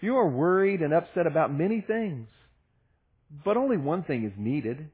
you 0.00 0.16
are 0.16 0.28
worried 0.28 0.80
and 0.80 0.92
upset 0.92 1.26
about 1.26 1.52
many 1.52 1.80
things, 1.80 2.28
but 3.44 3.56
only 3.56 3.76
one 3.76 4.02
thing 4.02 4.24
is 4.24 4.32
needed. 4.36 4.90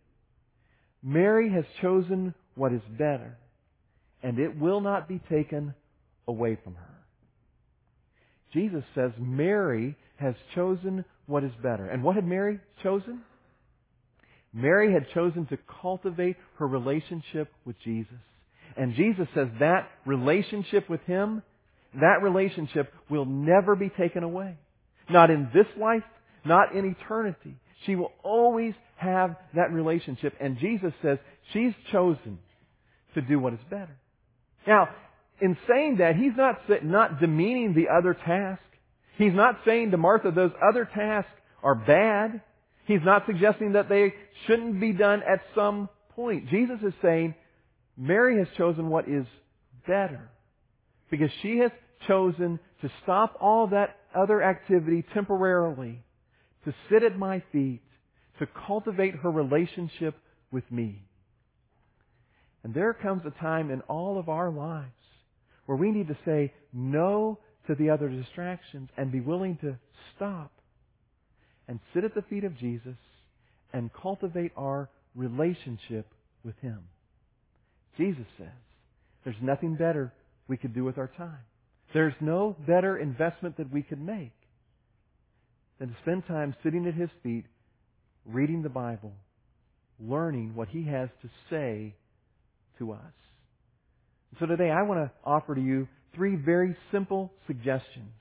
Mary 1.02 1.50
has 1.50 1.64
chosen 1.80 2.34
what 2.54 2.72
is 2.72 2.82
better, 2.98 3.38
and 4.22 4.38
it 4.38 4.58
will 4.58 4.80
not 4.80 5.08
be 5.08 5.20
taken 5.30 5.74
away 6.28 6.58
from 6.62 6.74
her. 6.74 6.90
Jesus 8.52 8.84
says 8.94 9.12
Mary 9.18 9.96
has 10.16 10.34
chosen 10.54 11.04
what 11.26 11.44
is 11.44 11.52
better. 11.62 11.86
And 11.86 12.02
what 12.02 12.16
had 12.16 12.26
Mary 12.26 12.58
chosen? 12.82 13.22
Mary 14.52 14.92
had 14.92 15.06
chosen 15.14 15.46
to 15.46 15.58
cultivate 15.80 16.36
her 16.58 16.66
relationship 16.66 17.50
with 17.64 17.76
Jesus. 17.84 18.18
And 18.76 18.94
Jesus 18.94 19.28
says 19.34 19.48
that 19.60 19.88
relationship 20.04 20.88
with 20.90 21.00
Him, 21.02 21.42
that 21.94 22.18
relationship 22.22 22.92
will 23.08 23.24
never 23.24 23.76
be 23.76 23.90
taken 23.90 24.22
away. 24.22 24.56
Not 25.10 25.30
in 25.30 25.50
this 25.52 25.66
life, 25.78 26.04
not 26.44 26.74
in 26.74 26.94
eternity. 27.00 27.54
She 27.86 27.96
will 27.96 28.12
always 28.22 28.74
have 28.96 29.36
that 29.54 29.72
relationship. 29.72 30.34
And 30.40 30.58
Jesus 30.58 30.92
says 31.02 31.18
she's 31.52 31.72
chosen 31.90 32.38
to 33.14 33.22
do 33.22 33.38
what 33.38 33.54
is 33.54 33.60
better. 33.70 33.96
Now, 34.66 34.88
in 35.40 35.56
saying 35.68 35.96
that, 35.98 36.16
he's 36.16 36.32
not, 36.36 36.58
not 36.84 37.20
demeaning 37.20 37.74
the 37.74 37.88
other 37.94 38.14
task. 38.14 38.62
He's 39.16 39.34
not 39.34 39.60
saying 39.64 39.90
to 39.90 39.96
Martha 39.96 40.30
those 40.30 40.52
other 40.70 40.88
tasks 40.94 41.30
are 41.62 41.74
bad. 41.74 42.42
He's 42.86 43.00
not 43.04 43.24
suggesting 43.26 43.72
that 43.72 43.88
they 43.88 44.14
shouldn't 44.46 44.80
be 44.80 44.92
done 44.92 45.22
at 45.22 45.40
some 45.54 45.88
point. 46.14 46.48
Jesus 46.50 46.78
is 46.86 46.92
saying 47.02 47.34
Mary 47.96 48.38
has 48.38 48.48
chosen 48.56 48.88
what 48.88 49.08
is 49.08 49.26
better. 49.86 50.30
because 51.10 51.30
she 51.42 51.58
has 51.58 51.70
chosen 52.06 52.58
to 52.82 52.90
stop 53.02 53.36
all 53.40 53.68
that 53.68 53.96
other 54.14 54.42
activity 54.42 55.04
temporarily, 55.14 56.02
to 56.64 56.74
sit 56.90 57.02
at 57.02 57.18
my 57.18 57.42
feet, 57.52 57.82
to 58.38 58.46
cultivate 58.66 59.16
her 59.16 59.30
relationship 59.30 60.14
with 60.50 60.64
me. 60.70 61.02
And 62.62 62.74
there 62.74 62.92
comes 62.92 63.22
a 63.26 63.40
time 63.40 63.70
in 63.70 63.80
all 63.82 64.18
of 64.18 64.28
our 64.28 64.50
lives 64.50 64.90
where 65.66 65.76
we 65.76 65.90
need 65.90 66.08
to 66.08 66.18
say 66.24 66.52
no 66.72 67.38
to 67.66 67.74
the 67.74 67.90
other 67.90 68.08
distractions 68.08 68.88
and 68.96 69.12
be 69.12 69.20
willing 69.20 69.56
to 69.58 69.78
stop 70.16 70.52
and 71.68 71.78
sit 71.94 72.04
at 72.04 72.14
the 72.14 72.22
feet 72.22 72.44
of 72.44 72.58
Jesus 72.58 72.96
and 73.72 73.90
cultivate 73.92 74.52
our 74.56 74.88
relationship 75.14 76.06
with 76.44 76.56
Him. 76.60 76.80
Jesus 77.96 78.26
says 78.38 78.48
there's 79.24 79.36
nothing 79.40 79.76
better 79.76 80.12
we 80.48 80.56
could 80.56 80.74
do 80.74 80.84
with 80.84 80.98
our 80.98 81.10
time. 81.16 81.38
There's 81.92 82.14
no 82.20 82.56
better 82.66 82.96
investment 82.96 83.56
that 83.56 83.72
we 83.72 83.82
could 83.82 84.00
make 84.00 84.32
than 85.78 85.88
to 85.88 85.96
spend 86.02 86.26
time 86.26 86.54
sitting 86.62 86.86
at 86.86 86.94
His 86.94 87.10
feet, 87.22 87.44
reading 88.24 88.62
the 88.62 88.68
Bible, 88.68 89.12
learning 89.98 90.54
what 90.54 90.68
He 90.68 90.84
has 90.84 91.08
to 91.22 91.28
say 91.48 91.94
to 92.78 92.92
us. 92.92 93.12
So 94.38 94.46
today 94.46 94.70
I 94.70 94.82
want 94.82 95.00
to 95.00 95.10
offer 95.24 95.54
to 95.54 95.60
you 95.60 95.88
three 96.14 96.36
very 96.36 96.76
simple 96.92 97.32
suggestions 97.46 98.12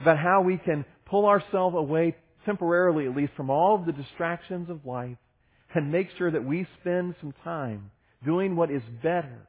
about 0.00 0.18
how 0.18 0.42
we 0.42 0.58
can 0.58 0.84
pull 1.06 1.26
ourselves 1.26 1.76
away 1.76 2.16
temporarily 2.46 3.06
at 3.06 3.16
least 3.16 3.32
from 3.36 3.50
all 3.50 3.74
of 3.74 3.84
the 3.86 3.92
distractions 3.92 4.70
of 4.70 4.86
life 4.86 5.16
and 5.74 5.92
make 5.92 6.08
sure 6.16 6.30
that 6.30 6.44
we 6.44 6.66
spend 6.80 7.14
some 7.20 7.34
time 7.44 7.90
doing 8.24 8.56
what 8.56 8.70
is 8.70 8.82
better 9.02 9.47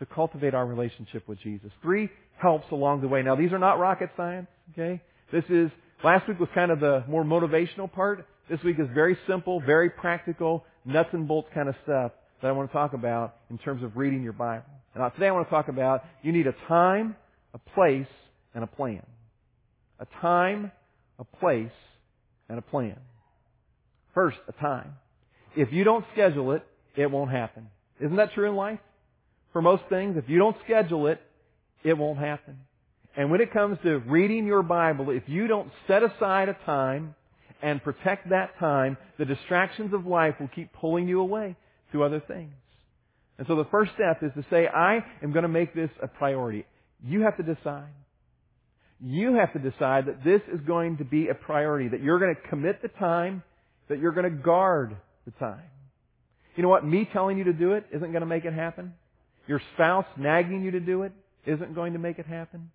to 0.00 0.06
cultivate 0.06 0.54
our 0.54 0.66
relationship 0.66 1.28
with 1.28 1.38
Jesus. 1.40 1.70
Three 1.82 2.08
helps 2.38 2.66
along 2.72 3.02
the 3.02 3.08
way. 3.08 3.22
Now 3.22 3.36
these 3.36 3.52
are 3.52 3.58
not 3.58 3.78
rocket 3.78 4.10
science, 4.16 4.48
okay? 4.72 5.00
This 5.32 5.44
is, 5.48 5.70
last 6.02 6.26
week 6.26 6.40
was 6.40 6.48
kind 6.54 6.72
of 6.72 6.80
the 6.80 7.04
more 7.08 7.22
motivational 7.22 7.90
part. 7.90 8.26
This 8.50 8.60
week 8.64 8.80
is 8.80 8.88
very 8.92 9.16
simple, 9.28 9.60
very 9.60 9.90
practical, 9.90 10.64
nuts 10.84 11.10
and 11.12 11.28
bolts 11.28 11.48
kind 11.54 11.68
of 11.68 11.76
stuff 11.84 12.12
that 12.42 12.48
I 12.48 12.52
want 12.52 12.70
to 12.70 12.72
talk 12.72 12.94
about 12.94 13.36
in 13.50 13.58
terms 13.58 13.84
of 13.84 13.96
reading 13.96 14.22
your 14.22 14.32
Bible. 14.32 14.64
And 14.94 15.12
today 15.14 15.28
I 15.28 15.30
want 15.30 15.46
to 15.46 15.50
talk 15.50 15.68
about 15.68 16.02
you 16.22 16.32
need 16.32 16.46
a 16.46 16.54
time, 16.66 17.14
a 17.54 17.58
place, 17.58 18.08
and 18.54 18.64
a 18.64 18.66
plan. 18.66 19.02
A 20.00 20.06
time, 20.20 20.72
a 21.18 21.24
place, 21.24 21.70
and 22.48 22.58
a 22.58 22.62
plan. 22.62 22.96
First, 24.14 24.38
a 24.48 24.52
time. 24.52 24.94
If 25.54 25.72
you 25.72 25.84
don't 25.84 26.04
schedule 26.12 26.52
it, 26.52 26.64
it 26.96 27.10
won't 27.10 27.30
happen. 27.30 27.68
Isn't 28.00 28.16
that 28.16 28.32
true 28.32 28.48
in 28.48 28.56
life? 28.56 28.80
For 29.52 29.62
most 29.62 29.82
things, 29.88 30.16
if 30.16 30.28
you 30.28 30.38
don't 30.38 30.56
schedule 30.64 31.06
it, 31.06 31.20
it 31.82 31.96
won't 31.96 32.18
happen. 32.18 32.58
And 33.16 33.30
when 33.30 33.40
it 33.40 33.52
comes 33.52 33.78
to 33.82 33.98
reading 33.98 34.46
your 34.46 34.62
Bible, 34.62 35.10
if 35.10 35.24
you 35.26 35.46
don't 35.46 35.70
set 35.88 36.02
aside 36.02 36.48
a 36.48 36.56
time 36.64 37.14
and 37.62 37.82
protect 37.82 38.30
that 38.30 38.58
time, 38.58 38.96
the 39.18 39.24
distractions 39.24 39.92
of 39.92 40.06
life 40.06 40.34
will 40.38 40.48
keep 40.48 40.72
pulling 40.72 41.08
you 41.08 41.20
away 41.20 41.56
to 41.92 42.04
other 42.04 42.22
things. 42.26 42.52
And 43.38 43.46
so 43.46 43.56
the 43.56 43.64
first 43.70 43.92
step 43.94 44.22
is 44.22 44.30
to 44.34 44.44
say, 44.50 44.66
I 44.68 45.04
am 45.22 45.32
going 45.32 45.42
to 45.42 45.48
make 45.48 45.74
this 45.74 45.90
a 46.02 46.06
priority. 46.06 46.66
You 47.02 47.22
have 47.22 47.36
to 47.38 47.42
decide. 47.42 47.88
You 49.02 49.34
have 49.36 49.52
to 49.54 49.58
decide 49.58 50.06
that 50.06 50.22
this 50.22 50.42
is 50.52 50.60
going 50.66 50.98
to 50.98 51.04
be 51.04 51.28
a 51.28 51.34
priority, 51.34 51.88
that 51.88 52.02
you're 52.02 52.18
going 52.18 52.34
to 52.34 52.48
commit 52.48 52.82
the 52.82 52.88
time, 52.88 53.42
that 53.88 53.98
you're 53.98 54.12
going 54.12 54.30
to 54.30 54.42
guard 54.42 54.94
the 55.24 55.32
time. 55.32 55.62
You 56.54 56.62
know 56.62 56.68
what? 56.68 56.84
Me 56.84 57.08
telling 57.12 57.38
you 57.38 57.44
to 57.44 57.52
do 57.54 57.72
it 57.72 57.86
isn't 57.92 58.12
going 58.12 58.20
to 58.20 58.26
make 58.26 58.44
it 58.44 58.52
happen. 58.52 58.92
Your 59.46 59.60
spouse 59.74 60.06
nagging 60.16 60.62
you 60.62 60.72
to 60.72 60.80
do 60.80 61.02
it 61.02 61.12
isn't 61.46 61.74
going 61.74 61.94
to 61.94 61.98
make 61.98 62.18
it 62.18 62.26
happen. 62.26 62.70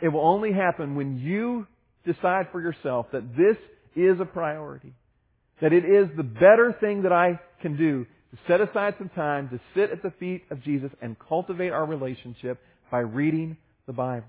It 0.00 0.08
will 0.08 0.26
only 0.26 0.52
happen 0.52 0.94
when 0.94 1.18
you 1.18 1.66
decide 2.06 2.48
for 2.52 2.60
yourself 2.60 3.06
that 3.12 3.36
this 3.36 3.56
is 3.94 4.20
a 4.20 4.24
priority. 4.24 4.92
That 5.60 5.72
it 5.72 5.84
is 5.84 6.08
the 6.16 6.22
better 6.22 6.74
thing 6.80 7.02
that 7.02 7.12
I 7.12 7.38
can 7.60 7.76
do 7.76 8.06
to 8.30 8.38
set 8.46 8.60
aside 8.60 8.94
some 8.98 9.10
time 9.10 9.48
to 9.50 9.60
sit 9.74 9.90
at 9.90 10.02
the 10.02 10.12
feet 10.18 10.44
of 10.50 10.62
Jesus 10.62 10.90
and 11.02 11.16
cultivate 11.28 11.70
our 11.70 11.84
relationship 11.84 12.58
by 12.90 13.00
reading 13.00 13.56
the 13.86 13.92
Bible. 13.92 14.26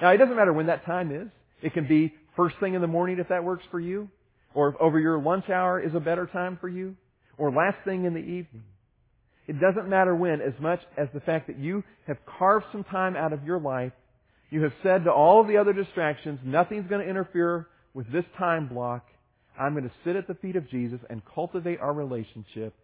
Now, 0.00 0.10
it 0.10 0.18
doesn't 0.18 0.36
matter 0.36 0.52
when 0.52 0.66
that 0.66 0.84
time 0.86 1.14
is. 1.14 1.28
It 1.62 1.74
can 1.74 1.88
be 1.88 2.14
first 2.36 2.56
thing 2.60 2.74
in 2.74 2.80
the 2.80 2.86
morning 2.86 3.18
if 3.18 3.28
that 3.28 3.44
works 3.44 3.64
for 3.70 3.80
you, 3.80 4.08
or 4.54 4.68
if 4.68 4.76
over 4.80 5.00
your 5.00 5.18
lunch 5.18 5.48
hour 5.50 5.80
is 5.80 5.94
a 5.94 6.00
better 6.00 6.26
time 6.26 6.58
for 6.60 6.68
you, 6.68 6.96
or 7.38 7.50
last 7.50 7.78
thing 7.84 8.04
in 8.04 8.14
the 8.14 8.20
evening. 8.20 8.62
It 9.46 9.60
doesn't 9.60 9.88
matter 9.88 10.14
when 10.14 10.40
as 10.40 10.54
much 10.60 10.80
as 10.96 11.08
the 11.14 11.20
fact 11.20 11.46
that 11.46 11.58
you 11.58 11.84
have 12.06 12.18
carved 12.38 12.66
some 12.72 12.84
time 12.84 13.16
out 13.16 13.32
of 13.32 13.44
your 13.44 13.60
life. 13.60 13.92
You 14.50 14.62
have 14.62 14.72
said 14.82 15.04
to 15.04 15.12
all 15.12 15.44
the 15.44 15.56
other 15.56 15.72
distractions, 15.72 16.40
nothing's 16.44 16.88
going 16.88 17.04
to 17.04 17.08
interfere 17.08 17.68
with 17.94 18.10
this 18.12 18.24
time 18.38 18.68
block. 18.68 19.06
I'm 19.58 19.72
going 19.72 19.84
to 19.84 19.94
sit 20.04 20.16
at 20.16 20.26
the 20.26 20.34
feet 20.34 20.56
of 20.56 20.68
Jesus 20.68 21.00
and 21.08 21.22
cultivate 21.34 21.80
our 21.80 21.92
relationship 21.92 22.74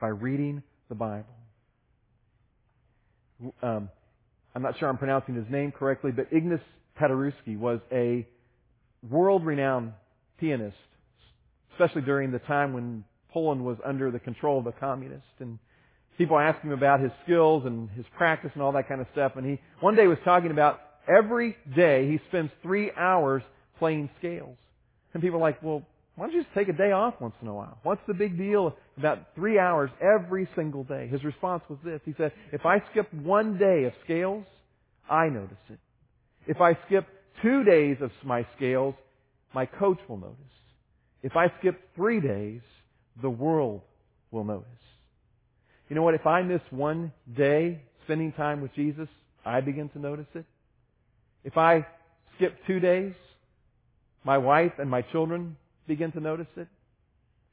by 0.00 0.08
reading 0.08 0.62
the 0.88 0.94
Bible. 0.94 1.26
Um, 3.62 3.88
I'm 4.54 4.62
not 4.62 4.78
sure 4.78 4.88
I'm 4.88 4.98
pronouncing 4.98 5.34
his 5.34 5.46
name 5.50 5.72
correctly, 5.72 6.12
but 6.12 6.28
Ignaz 6.30 6.60
Paderewski 7.00 7.58
was 7.58 7.80
a 7.90 8.26
world-renowned 9.08 9.92
pianist, 10.38 10.76
especially 11.72 12.02
during 12.02 12.30
the 12.30 12.38
time 12.40 12.72
when 12.72 13.04
Poland 13.30 13.64
was 13.64 13.78
under 13.84 14.10
the 14.10 14.18
control 14.18 14.58
of 14.58 14.64
the 14.64 14.72
communists. 14.72 15.24
And 15.40 15.58
people 16.18 16.38
asked 16.38 16.62
him 16.62 16.72
about 16.72 17.00
his 17.00 17.10
skills 17.24 17.64
and 17.64 17.90
his 17.90 18.04
practice 18.16 18.50
and 18.54 18.62
all 18.62 18.72
that 18.72 18.88
kind 18.88 19.00
of 19.00 19.06
stuff. 19.12 19.32
And 19.36 19.44
he 19.44 19.60
one 19.80 19.96
day 19.96 20.06
was 20.06 20.18
talking 20.24 20.50
about 20.50 20.80
every 21.08 21.56
day 21.74 22.08
he 22.10 22.20
spends 22.28 22.50
three 22.62 22.90
hours 22.96 23.42
playing 23.78 24.10
scales. 24.18 24.56
And 25.14 25.22
people 25.22 25.38
are 25.38 25.42
like, 25.42 25.62
well, 25.62 25.82
why 26.14 26.26
don't 26.26 26.34
you 26.34 26.42
just 26.42 26.54
take 26.54 26.68
a 26.68 26.72
day 26.72 26.92
off 26.92 27.14
once 27.20 27.34
in 27.40 27.48
a 27.48 27.54
while? 27.54 27.78
What's 27.82 28.02
the 28.06 28.14
big 28.14 28.36
deal 28.36 28.76
about 28.98 29.34
three 29.34 29.58
hours 29.58 29.90
every 30.00 30.46
single 30.54 30.84
day? 30.84 31.08
His 31.08 31.24
response 31.24 31.62
was 31.68 31.78
this. 31.84 32.00
He 32.04 32.14
said, 32.18 32.32
if 32.52 32.66
I 32.66 32.82
skip 32.90 33.12
one 33.14 33.58
day 33.58 33.84
of 33.84 33.92
scales, 34.04 34.44
I 35.08 35.28
notice 35.28 35.56
it. 35.70 35.78
If 36.46 36.60
I 36.60 36.76
skip 36.86 37.06
two 37.42 37.64
days 37.64 37.96
of 38.00 38.10
my 38.24 38.46
scales, 38.56 38.94
my 39.54 39.66
coach 39.66 39.98
will 40.08 40.18
notice. 40.18 40.36
If 41.22 41.36
I 41.36 41.46
skip 41.58 41.80
three 41.94 42.20
days, 42.20 42.60
the 43.20 43.30
world 43.30 43.80
will 44.30 44.44
notice. 44.44 44.66
You 45.92 45.96
know 45.96 46.04
what? 46.04 46.14
If 46.14 46.26
I 46.26 46.40
miss 46.40 46.62
one 46.70 47.12
day 47.36 47.82
spending 48.04 48.32
time 48.32 48.62
with 48.62 48.74
Jesus, 48.74 49.08
I 49.44 49.60
begin 49.60 49.90
to 49.90 49.98
notice 49.98 50.24
it. 50.34 50.46
If 51.44 51.58
I 51.58 51.86
skip 52.34 52.56
two 52.66 52.80
days, 52.80 53.12
my 54.24 54.38
wife 54.38 54.72
and 54.78 54.88
my 54.88 55.02
children 55.02 55.58
begin 55.86 56.10
to 56.12 56.20
notice 56.20 56.46
it. 56.56 56.68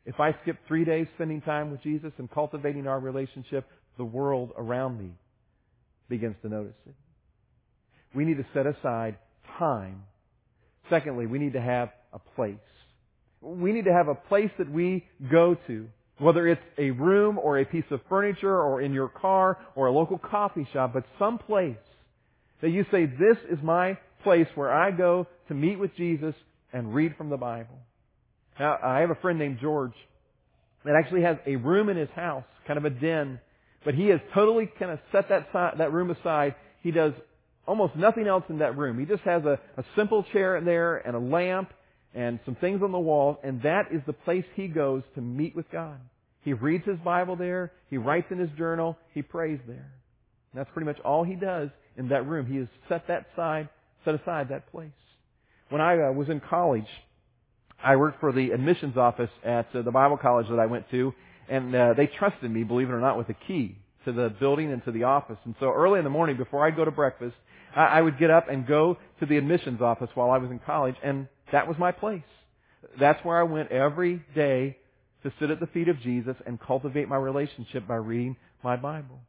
If 0.05 0.21
I 0.21 0.37
skip 0.41 0.55
three 0.69 0.85
days 0.85 1.07
spending 1.15 1.41
time 1.41 1.69
with 1.69 1.83
Jesus 1.83 2.13
and 2.17 2.31
cultivating 2.31 2.87
our 2.87 2.97
relationship, 2.97 3.67
the 3.97 4.05
world 4.05 4.51
around 4.57 4.97
me 4.97 5.11
begins 6.07 6.37
to 6.41 6.47
notice 6.47 6.77
it. 6.87 6.95
We 8.15 8.23
need 8.23 8.37
to 8.37 8.45
set 8.53 8.65
aside 8.65 9.17
time. 9.57 10.03
Secondly, 10.89 11.25
we 11.25 11.39
need 11.39 11.53
to 11.53 11.61
have 11.61 11.89
a 12.13 12.19
place. 12.19 12.55
We 13.41 13.73
need 13.73 13.83
to 13.83 13.93
have 13.93 14.07
a 14.07 14.15
place 14.15 14.51
that 14.59 14.71
we 14.71 15.05
go 15.29 15.57
to, 15.67 15.89
whether 16.19 16.47
it's 16.47 16.61
a 16.77 16.91
room 16.91 17.39
or 17.39 17.59
a 17.59 17.65
piece 17.65 17.85
of 17.91 18.01
furniture 18.09 18.61
or 18.61 18.81
in 18.81 18.93
your 18.93 19.07
car 19.09 19.57
or 19.75 19.87
a 19.87 19.91
local 19.91 20.17
coffee 20.17 20.67
shop, 20.73 20.91
but 20.93 21.03
some 21.17 21.37
place 21.37 21.77
that 22.61 22.69
you 22.69 22.85
say, 22.91 23.05
this 23.05 23.37
is 23.49 23.57
my 23.63 23.97
place 24.23 24.47
where 24.55 24.71
I 24.71 24.91
go 24.91 25.27
to 25.47 25.53
meet 25.53 25.79
with 25.79 25.95
Jesus 25.95 26.35
and 26.73 26.93
read 26.93 27.15
from 27.17 27.29
the 27.29 27.37
Bible. 27.37 27.79
Now, 28.59 28.77
I 28.83 28.99
have 28.99 29.09
a 29.09 29.15
friend 29.15 29.39
named 29.39 29.59
George 29.61 29.93
that 30.83 30.95
actually 30.95 31.23
has 31.23 31.37
a 31.47 31.55
room 31.55 31.89
in 31.89 31.97
his 31.97 32.09
house, 32.15 32.43
kind 32.67 32.77
of 32.77 32.85
a 32.85 32.89
den, 32.89 33.39
but 33.85 33.95
he 33.95 34.07
has 34.07 34.19
totally 34.33 34.69
kind 34.77 34.91
of 34.91 34.99
set 35.11 35.29
that 35.29 35.47
side, 35.53 35.75
that 35.77 35.93
room 35.93 36.11
aside. 36.11 36.55
He 36.81 36.91
does 36.91 37.13
almost 37.65 37.95
nothing 37.95 38.27
else 38.27 38.43
in 38.49 38.59
that 38.59 38.77
room. 38.77 38.99
He 38.99 39.05
just 39.05 39.23
has 39.23 39.43
a, 39.45 39.59
a 39.77 39.85
simple 39.95 40.25
chair 40.33 40.57
in 40.57 40.65
there 40.65 40.97
and 40.97 41.15
a 41.15 41.19
lamp 41.19 41.71
and 42.13 42.39
some 42.45 42.55
things 42.55 42.81
on 42.83 42.91
the 42.91 42.99
wall, 42.99 43.39
and 43.43 43.61
that 43.63 43.87
is 43.91 44.01
the 44.05 44.13
place 44.13 44.45
he 44.55 44.67
goes 44.67 45.03
to 45.15 45.21
meet 45.21 45.55
with 45.55 45.69
God. 45.71 45.99
He 46.41 46.53
reads 46.53 46.85
his 46.85 46.97
Bible 46.99 47.35
there, 47.35 47.71
he 47.89 47.97
writes 47.97 48.27
in 48.31 48.39
his 48.39 48.49
journal, 48.57 48.97
he 49.13 49.21
prays 49.21 49.59
there. 49.67 49.91
And 50.51 50.59
that's 50.59 50.69
pretty 50.73 50.87
much 50.87 50.99
all 51.01 51.23
he 51.23 51.35
does 51.35 51.69
in 51.97 52.09
that 52.09 52.25
room. 52.27 52.47
He 52.47 52.57
has 52.57 52.67
set 52.87 53.07
that 53.07 53.27
side, 53.35 53.69
set 54.05 54.15
aside 54.15 54.49
that 54.49 54.71
place. 54.71 54.89
When 55.69 55.81
I 55.81 56.01
uh, 56.01 56.11
was 56.11 56.29
in 56.29 56.39
college, 56.39 56.87
I 57.83 57.95
worked 57.95 58.19
for 58.19 58.31
the 58.31 58.51
admissions 58.51 58.97
office 58.97 59.29
at 59.45 59.67
uh, 59.75 59.83
the 59.83 59.91
Bible 59.91 60.17
college 60.17 60.47
that 60.49 60.59
I 60.59 60.65
went 60.65 60.89
to, 60.91 61.13
and 61.47 61.75
uh, 61.75 61.93
they 61.95 62.07
trusted 62.07 62.49
me, 62.49 62.63
believe 62.63 62.89
it 62.89 62.93
or 62.93 62.99
not, 62.99 63.17
with 63.17 63.29
a 63.29 63.35
key 63.47 63.77
to 64.05 64.11
the 64.11 64.29
building 64.39 64.71
and 64.71 64.83
to 64.85 64.91
the 64.91 65.03
office. 65.03 65.37
And 65.45 65.55
so 65.59 65.71
early 65.71 65.99
in 65.99 66.03
the 66.03 66.09
morning, 66.09 66.37
before 66.37 66.65
I'd 66.65 66.75
go 66.75 66.85
to 66.85 66.91
breakfast, 66.91 67.35
I, 67.75 67.85
I 67.85 68.01
would 68.01 68.17
get 68.17 68.31
up 68.31 68.49
and 68.49 68.65
go 68.65 68.97
to 69.19 69.25
the 69.25 69.37
admissions 69.37 69.81
office 69.81 70.09
while 70.15 70.31
I 70.31 70.37
was 70.37 70.49
in 70.51 70.59
college, 70.59 70.95
and 71.03 71.27
that 71.51 71.67
was 71.67 71.77
my 71.77 71.91
place. 71.91 72.21
That's 72.99 73.23
where 73.25 73.39
I 73.39 73.43
went 73.43 73.71
every 73.71 74.23
day 74.35 74.77
to 75.23 75.31
sit 75.39 75.49
at 75.49 75.59
the 75.59 75.67
feet 75.67 75.89
of 75.89 75.99
Jesus 76.01 76.35
and 76.45 76.59
cultivate 76.59 77.07
my 77.09 77.17
relationship 77.17 77.87
by 77.87 77.95
reading 77.95 78.37
my 78.63 78.75
Bible. 78.75 79.19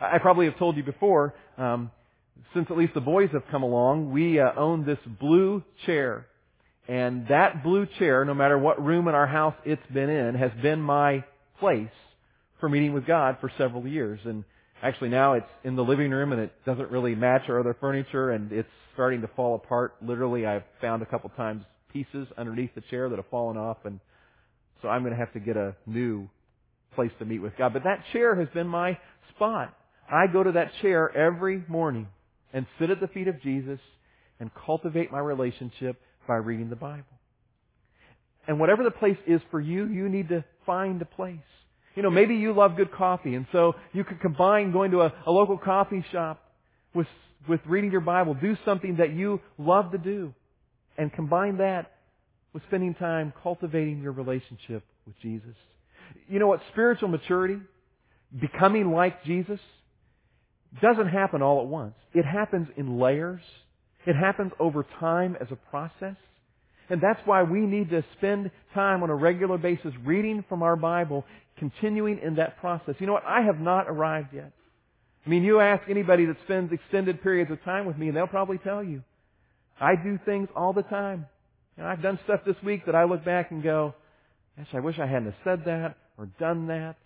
I 0.00 0.18
probably 0.18 0.46
have 0.46 0.58
told 0.58 0.76
you 0.76 0.82
before, 0.82 1.34
um, 1.58 1.90
since 2.54 2.66
at 2.70 2.78
least 2.78 2.94
the 2.94 3.00
boys 3.00 3.30
have 3.32 3.42
come 3.50 3.62
along, 3.62 4.12
we 4.12 4.40
uh, 4.40 4.52
own 4.56 4.86
this 4.86 4.98
blue 5.18 5.62
chair. 5.84 6.26
And 6.88 7.28
that 7.28 7.62
blue 7.62 7.86
chair, 7.98 8.24
no 8.24 8.34
matter 8.34 8.58
what 8.58 8.82
room 8.82 9.08
in 9.08 9.14
our 9.14 9.26
house 9.26 9.54
it's 9.64 9.86
been 9.92 10.08
in, 10.08 10.34
has 10.34 10.50
been 10.62 10.80
my 10.80 11.24
place 11.58 11.88
for 12.58 12.68
meeting 12.68 12.92
with 12.92 13.06
God 13.06 13.36
for 13.40 13.52
several 13.58 13.86
years. 13.86 14.20
And 14.24 14.44
actually 14.82 15.10
now 15.10 15.34
it's 15.34 15.46
in 15.64 15.76
the 15.76 15.84
living 15.84 16.10
room 16.10 16.32
and 16.32 16.40
it 16.40 16.52
doesn't 16.64 16.90
really 16.90 17.14
match 17.14 17.42
our 17.48 17.60
other 17.60 17.76
furniture 17.78 18.30
and 18.30 18.50
it's 18.52 18.68
starting 18.94 19.20
to 19.22 19.28
fall 19.28 19.54
apart. 19.54 19.94
Literally, 20.02 20.46
I've 20.46 20.64
found 20.80 21.02
a 21.02 21.06
couple 21.06 21.30
times 21.30 21.64
pieces 21.92 22.28
underneath 22.38 22.74
the 22.74 22.82
chair 22.82 23.08
that 23.08 23.16
have 23.16 23.28
fallen 23.30 23.56
off 23.56 23.78
and 23.84 24.00
so 24.82 24.88
I'm 24.88 25.02
going 25.02 25.12
to 25.12 25.18
have 25.18 25.32
to 25.34 25.40
get 25.40 25.56
a 25.56 25.74
new 25.86 26.28
place 26.94 27.10
to 27.18 27.24
meet 27.24 27.40
with 27.40 27.56
God. 27.56 27.72
But 27.72 27.84
that 27.84 28.02
chair 28.12 28.34
has 28.34 28.48
been 28.54 28.66
my 28.66 28.98
spot. 29.34 29.74
I 30.10 30.26
go 30.26 30.42
to 30.42 30.52
that 30.52 30.72
chair 30.82 31.14
every 31.16 31.62
morning 31.68 32.08
and 32.52 32.66
sit 32.78 32.90
at 32.90 33.00
the 33.00 33.08
feet 33.08 33.28
of 33.28 33.40
Jesus 33.42 33.78
and 34.38 34.50
cultivate 34.66 35.12
my 35.12 35.18
relationship 35.18 36.00
by 36.26 36.36
reading 36.36 36.70
the 36.70 36.76
Bible. 36.76 37.04
And 38.48 38.58
whatever 38.58 38.82
the 38.82 38.90
place 38.90 39.18
is 39.26 39.40
for 39.50 39.60
you, 39.60 39.86
you 39.86 40.08
need 40.08 40.30
to 40.30 40.44
find 40.66 41.00
a 41.02 41.04
place. 41.04 41.38
You 41.94 42.02
know, 42.02 42.10
maybe 42.10 42.36
you 42.36 42.52
love 42.52 42.76
good 42.76 42.92
coffee, 42.92 43.34
and 43.34 43.46
so 43.52 43.74
you 43.92 44.04
could 44.04 44.20
combine 44.20 44.72
going 44.72 44.92
to 44.92 45.02
a, 45.02 45.12
a 45.26 45.30
local 45.30 45.58
coffee 45.58 46.04
shop 46.10 46.42
with, 46.94 47.06
with 47.48 47.60
reading 47.66 47.90
your 47.90 48.00
Bible. 48.00 48.34
Do 48.34 48.56
something 48.64 48.96
that 48.96 49.12
you 49.12 49.40
love 49.58 49.92
to 49.92 49.98
do, 49.98 50.34
and 50.98 51.12
combine 51.12 51.58
that 51.58 51.92
with 52.52 52.62
spending 52.68 52.94
time 52.94 53.32
cultivating 53.42 54.02
your 54.02 54.12
relationship 54.12 54.82
with 55.06 55.18
Jesus. 55.20 55.54
You 56.28 56.38
know 56.38 56.48
what? 56.48 56.60
Spiritual 56.72 57.08
maturity, 57.08 57.58
becoming 58.38 58.90
like 58.92 59.24
Jesus, 59.24 59.60
doesn't 60.82 61.08
happen 61.08 61.42
all 61.42 61.60
at 61.60 61.66
once. 61.66 61.94
It 62.12 62.24
happens 62.24 62.68
in 62.76 62.98
layers. 62.98 63.40
It 64.06 64.14
happens 64.14 64.52
over 64.58 64.86
time 64.98 65.36
as 65.40 65.48
a 65.50 65.56
process. 65.56 66.16
And 66.88 67.00
that's 67.00 67.20
why 67.24 67.44
we 67.44 67.60
need 67.60 67.90
to 67.90 68.04
spend 68.18 68.50
time 68.74 69.02
on 69.02 69.10
a 69.10 69.14
regular 69.14 69.58
basis 69.58 69.92
reading 70.04 70.44
from 70.48 70.62
our 70.62 70.76
Bible, 70.76 71.24
continuing 71.56 72.18
in 72.18 72.36
that 72.36 72.58
process. 72.58 72.96
You 72.98 73.06
know 73.06 73.12
what? 73.12 73.24
I 73.24 73.42
have 73.42 73.60
not 73.60 73.88
arrived 73.88 74.34
yet. 74.34 74.52
I 75.24 75.28
mean, 75.28 75.42
you 75.42 75.60
ask 75.60 75.88
anybody 75.88 76.26
that 76.26 76.36
spends 76.44 76.72
extended 76.72 77.22
periods 77.22 77.50
of 77.50 77.62
time 77.64 77.86
with 77.86 77.98
me, 77.98 78.08
and 78.08 78.16
they'll 78.16 78.26
probably 78.26 78.58
tell 78.58 78.82
you. 78.82 79.02
I 79.80 79.94
do 79.96 80.18
things 80.24 80.48
all 80.56 80.72
the 80.72 80.82
time. 80.82 81.26
And 81.76 81.86
I've 81.86 82.02
done 82.02 82.18
stuff 82.24 82.40
this 82.46 82.56
week 82.62 82.86
that 82.86 82.94
I 82.94 83.04
look 83.04 83.24
back 83.24 83.50
and 83.50 83.62
go, 83.62 83.94
gosh, 84.56 84.66
I 84.74 84.80
wish 84.80 84.98
I 84.98 85.06
hadn't 85.06 85.34
said 85.44 85.64
that 85.66 85.96
or 86.18 86.26
done 86.38 86.66
that. 86.68 86.96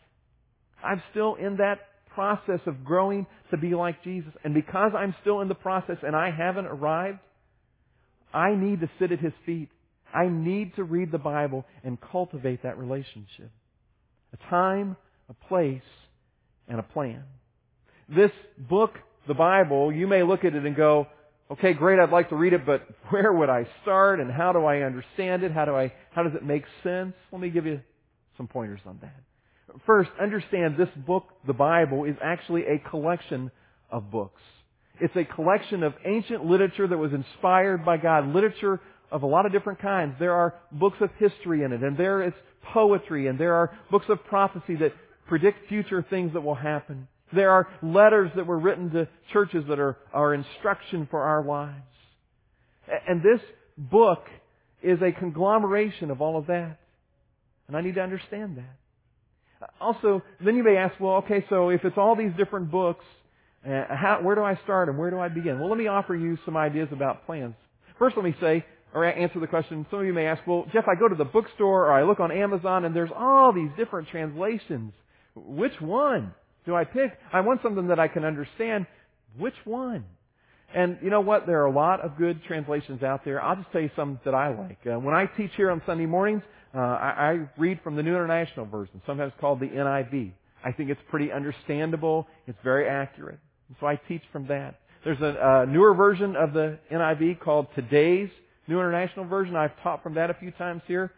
I'm 0.82 1.02
still 1.12 1.36
in 1.36 1.56
that 1.58 1.78
process 2.14 2.60
of 2.66 2.84
growing 2.84 3.26
to 3.50 3.56
be 3.56 3.74
like 3.74 4.02
Jesus. 4.02 4.32
And 4.44 4.54
because 4.54 4.92
I'm 4.96 5.14
still 5.20 5.40
in 5.40 5.48
the 5.48 5.54
process 5.54 5.96
and 6.02 6.16
I 6.16 6.30
haven't 6.30 6.66
arrived, 6.66 7.18
I 8.32 8.54
need 8.54 8.80
to 8.80 8.90
sit 8.98 9.12
at 9.12 9.20
His 9.20 9.32
feet. 9.46 9.68
I 10.12 10.28
need 10.28 10.74
to 10.76 10.84
read 10.84 11.12
the 11.12 11.18
Bible 11.18 11.64
and 11.82 11.98
cultivate 12.00 12.62
that 12.62 12.78
relationship. 12.78 13.50
A 14.32 14.50
time, 14.50 14.96
a 15.28 15.34
place, 15.48 15.82
and 16.68 16.78
a 16.78 16.82
plan. 16.82 17.22
This 18.08 18.30
book, 18.58 18.92
the 19.26 19.34
Bible, 19.34 19.92
you 19.92 20.06
may 20.06 20.22
look 20.22 20.44
at 20.44 20.54
it 20.54 20.64
and 20.64 20.76
go, 20.76 21.06
okay, 21.50 21.72
great, 21.72 21.98
I'd 21.98 22.10
like 22.10 22.28
to 22.30 22.36
read 22.36 22.52
it, 22.52 22.66
but 22.66 22.86
where 23.10 23.32
would 23.32 23.48
I 23.48 23.66
start 23.82 24.20
and 24.20 24.30
how 24.30 24.52
do 24.52 24.64
I 24.64 24.82
understand 24.82 25.42
it? 25.42 25.52
How 25.52 25.64
do 25.64 25.74
I, 25.74 25.92
how 26.12 26.22
does 26.22 26.34
it 26.34 26.44
make 26.44 26.64
sense? 26.82 27.14
Let 27.32 27.40
me 27.40 27.50
give 27.50 27.66
you 27.66 27.80
some 28.36 28.46
pointers 28.46 28.80
on 28.86 28.98
that. 29.02 29.14
First, 29.86 30.10
understand 30.20 30.76
this 30.76 30.88
book, 31.06 31.24
the 31.46 31.52
Bible, 31.52 32.04
is 32.04 32.16
actually 32.22 32.62
a 32.62 32.78
collection 32.90 33.50
of 33.90 34.10
books. 34.10 34.40
It's 35.00 35.14
a 35.16 35.24
collection 35.24 35.82
of 35.82 35.94
ancient 36.04 36.44
literature 36.44 36.86
that 36.86 36.96
was 36.96 37.12
inspired 37.12 37.84
by 37.84 37.96
God, 37.96 38.28
literature 38.28 38.80
of 39.10 39.22
a 39.22 39.26
lot 39.26 39.46
of 39.46 39.52
different 39.52 39.80
kinds. 39.80 40.14
There 40.18 40.32
are 40.32 40.54
books 40.70 40.98
of 41.00 41.10
history 41.18 41.64
in 41.64 41.72
it, 41.72 41.82
and 41.82 41.96
there 41.96 42.22
is 42.22 42.32
poetry, 42.72 43.26
and 43.26 43.38
there 43.38 43.54
are 43.54 43.76
books 43.90 44.06
of 44.08 44.22
prophecy 44.24 44.76
that 44.76 44.92
predict 45.26 45.68
future 45.68 46.04
things 46.08 46.32
that 46.34 46.42
will 46.42 46.54
happen. 46.54 47.08
There 47.34 47.50
are 47.50 47.68
letters 47.82 48.30
that 48.36 48.46
were 48.46 48.58
written 48.58 48.90
to 48.90 49.08
churches 49.32 49.64
that 49.68 49.78
are 49.78 49.96
our 50.12 50.34
instruction 50.34 51.08
for 51.10 51.20
our 51.20 51.44
lives. 51.44 51.80
And 53.08 53.22
this 53.22 53.40
book 53.76 54.26
is 54.82 54.98
a 55.02 55.12
conglomeration 55.12 56.10
of 56.10 56.20
all 56.20 56.36
of 56.36 56.46
that. 56.46 56.78
And 57.66 57.76
I 57.76 57.80
need 57.80 57.94
to 57.94 58.02
understand 58.02 58.58
that. 58.58 59.70
Also, 59.80 60.22
then 60.44 60.56
you 60.56 60.62
may 60.62 60.76
ask, 60.76 60.98
well, 61.00 61.16
okay, 61.16 61.44
so 61.48 61.70
if 61.70 61.84
it's 61.84 61.96
all 61.96 62.16
these 62.16 62.32
different 62.36 62.70
books, 62.70 63.04
uh, 63.66 63.84
how, 63.88 64.20
where 64.22 64.34
do 64.34 64.42
I 64.42 64.58
start 64.64 64.90
and 64.90 64.98
where 64.98 65.10
do 65.10 65.18
I 65.18 65.28
begin? 65.28 65.58
Well, 65.58 65.70
let 65.70 65.78
me 65.78 65.86
offer 65.86 66.14
you 66.14 66.36
some 66.44 66.56
ideas 66.56 66.88
about 66.92 67.24
plans. 67.24 67.54
First, 67.98 68.16
let 68.16 68.24
me 68.24 68.34
say, 68.40 68.64
or 68.92 69.04
answer 69.04 69.40
the 69.40 69.46
question, 69.46 69.86
some 69.90 70.00
of 70.00 70.06
you 70.06 70.12
may 70.12 70.26
ask, 70.26 70.46
well, 70.46 70.66
Jeff, 70.72 70.84
I 70.86 70.98
go 70.98 71.08
to 71.08 71.14
the 71.14 71.24
bookstore 71.24 71.86
or 71.86 71.92
I 71.92 72.02
look 72.02 72.20
on 72.20 72.30
Amazon 72.30 72.84
and 72.84 72.94
there's 72.94 73.10
all 73.16 73.52
these 73.52 73.70
different 73.76 74.08
translations. 74.08 74.92
Which 75.34 75.80
one 75.80 76.34
do 76.66 76.74
I 76.74 76.84
pick? 76.84 77.12
I 77.32 77.40
want 77.40 77.60
something 77.62 77.88
that 77.88 77.98
I 77.98 78.08
can 78.08 78.24
understand. 78.24 78.86
Which 79.38 79.54
one? 79.64 80.04
And 80.74 80.98
you 81.02 81.10
know 81.10 81.20
what? 81.20 81.46
There 81.46 81.62
are 81.62 81.66
a 81.66 81.72
lot 81.72 82.00
of 82.00 82.16
good 82.16 82.42
translations 82.44 83.02
out 83.02 83.24
there. 83.24 83.42
I'll 83.42 83.56
just 83.56 83.70
tell 83.70 83.80
you 83.80 83.90
some 83.94 84.18
that 84.24 84.34
I 84.34 84.48
like. 84.54 84.78
Uh, 84.86 84.98
when 84.98 85.14
I 85.14 85.26
teach 85.26 85.50
here 85.56 85.70
on 85.70 85.82
Sunday 85.86 86.06
mornings, 86.06 86.42
uh, 86.74 86.78
I, 86.78 87.08
I 87.16 87.48
read 87.56 87.80
from 87.84 87.94
the 87.94 88.02
New 88.02 88.14
International 88.14 88.66
Version, 88.66 89.00
sometimes 89.06 89.32
called 89.40 89.60
the 89.60 89.66
NIV. 89.66 90.32
I 90.64 90.72
think 90.72 90.90
it's 90.90 91.00
pretty 91.10 91.30
understandable. 91.30 92.26
It's 92.46 92.58
very 92.64 92.88
accurate. 92.88 93.38
So 93.78 93.86
I 93.86 93.96
teach 94.08 94.22
from 94.32 94.48
that. 94.48 94.80
There's 95.04 95.20
a, 95.20 95.64
a 95.64 95.66
newer 95.66 95.94
version 95.94 96.34
of 96.34 96.52
the 96.52 96.78
NIV 96.90 97.40
called 97.40 97.66
Today's 97.74 98.30
New 98.66 98.76
International 98.78 99.26
Version. 99.26 99.54
I've 99.54 99.78
taught 99.82 100.02
from 100.02 100.14
that 100.14 100.30
a 100.30 100.34
few 100.34 100.50
times 100.52 100.82
here. 100.88 101.12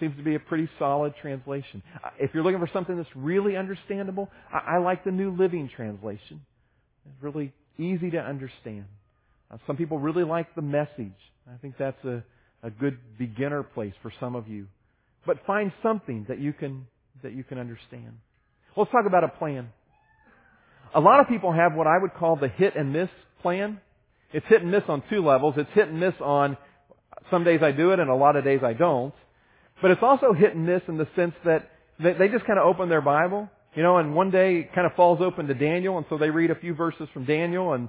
Seems 0.00 0.16
to 0.16 0.22
be 0.22 0.34
a 0.34 0.40
pretty 0.40 0.68
solid 0.78 1.14
translation. 1.22 1.82
Uh, 2.04 2.10
if 2.18 2.30
you're 2.34 2.44
looking 2.44 2.60
for 2.60 2.68
something 2.72 2.96
that's 2.96 3.08
really 3.14 3.56
understandable, 3.56 4.28
I, 4.52 4.76
I 4.76 4.78
like 4.78 5.04
the 5.04 5.10
New 5.10 5.30
Living 5.30 5.70
Translation. 5.74 6.42
It's 7.06 7.22
really 7.22 7.52
easy 7.78 8.10
to 8.10 8.18
understand. 8.18 8.84
Uh, 9.50 9.56
some 9.66 9.76
people 9.76 9.98
really 9.98 10.24
like 10.24 10.54
the 10.54 10.62
message. 10.62 11.16
I 11.48 11.56
think 11.62 11.76
that's 11.78 12.02
a, 12.04 12.22
a 12.62 12.70
good 12.70 12.98
beginner 13.18 13.62
place 13.62 13.94
for 14.02 14.12
some 14.20 14.34
of 14.34 14.48
you. 14.48 14.66
But 15.24 15.38
find 15.46 15.72
something 15.82 16.26
that 16.28 16.38
you 16.38 16.52
can, 16.52 16.86
that 17.22 17.32
you 17.32 17.42
can 17.42 17.58
understand. 17.58 18.18
Let's 18.76 18.90
talk 18.90 19.06
about 19.06 19.24
a 19.24 19.28
plan. 19.28 19.68
A 20.94 21.00
lot 21.00 21.20
of 21.20 21.28
people 21.28 21.52
have 21.52 21.74
what 21.74 21.86
I 21.86 21.96
would 21.98 22.14
call 22.14 22.36
the 22.36 22.48
hit 22.48 22.76
and 22.76 22.92
miss 22.92 23.08
plan. 23.40 23.80
It's 24.32 24.46
hit 24.48 24.62
and 24.62 24.70
miss 24.70 24.82
on 24.88 25.02
two 25.08 25.24
levels. 25.24 25.54
It's 25.56 25.70
hit 25.74 25.88
and 25.88 25.98
miss 25.98 26.14
on 26.20 26.58
some 27.30 27.44
days 27.44 27.60
I 27.62 27.72
do 27.72 27.92
it 27.92 28.00
and 28.00 28.10
a 28.10 28.14
lot 28.14 28.36
of 28.36 28.44
days 28.44 28.60
I 28.62 28.72
don't. 28.72 29.14
But 29.82 29.90
it's 29.90 30.02
also 30.02 30.32
hit 30.32 30.54
and 30.54 30.66
miss 30.66 30.82
in 30.88 30.96
the 30.96 31.08
sense 31.16 31.34
that 31.44 31.68
they 31.98 32.28
just 32.28 32.44
kind 32.46 32.58
of 32.58 32.66
open 32.66 32.88
their 32.88 33.00
Bible, 33.00 33.48
you 33.74 33.82
know, 33.82 33.98
and 33.98 34.14
one 34.14 34.30
day 34.30 34.60
it 34.60 34.74
kind 34.74 34.86
of 34.86 34.94
falls 34.94 35.20
open 35.20 35.46
to 35.46 35.54
Daniel 35.54 35.96
and 35.98 36.06
so 36.08 36.18
they 36.18 36.30
read 36.30 36.50
a 36.50 36.54
few 36.54 36.74
verses 36.74 37.08
from 37.12 37.24
Daniel 37.24 37.72
and 37.72 37.88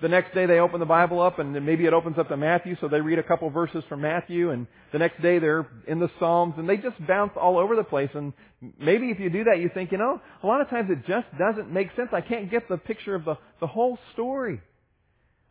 the 0.00 0.08
next 0.08 0.34
day 0.34 0.46
they 0.46 0.58
open 0.58 0.80
the 0.80 0.86
Bible 0.86 1.20
up 1.20 1.38
and 1.38 1.52
maybe 1.64 1.86
it 1.86 1.92
opens 1.92 2.18
up 2.18 2.28
to 2.28 2.36
Matthew, 2.36 2.76
so 2.80 2.88
they 2.88 3.00
read 3.00 3.18
a 3.18 3.22
couple 3.22 3.48
verses 3.50 3.82
from 3.88 4.00
Matthew 4.00 4.50
and 4.50 4.66
the 4.92 4.98
next 4.98 5.20
day 5.22 5.38
they're 5.38 5.66
in 5.86 6.00
the 6.00 6.10
Psalms 6.18 6.54
and 6.58 6.68
they 6.68 6.76
just 6.76 6.96
bounce 7.06 7.32
all 7.40 7.58
over 7.58 7.76
the 7.76 7.84
place 7.84 8.10
and 8.14 8.32
maybe 8.78 9.10
if 9.10 9.18
you 9.18 9.30
do 9.30 9.44
that 9.44 9.58
you 9.58 9.70
think, 9.72 9.92
you 9.92 9.98
know, 9.98 10.20
a 10.42 10.46
lot 10.46 10.60
of 10.60 10.68
times 10.68 10.90
it 10.90 11.06
just 11.06 11.26
doesn't 11.38 11.72
make 11.72 11.88
sense. 11.96 12.08
I 12.12 12.20
can't 12.20 12.50
get 12.50 12.68
the 12.68 12.76
picture 12.76 13.14
of 13.14 13.24
the, 13.24 13.36
the 13.60 13.66
whole 13.66 13.98
story. 14.12 14.60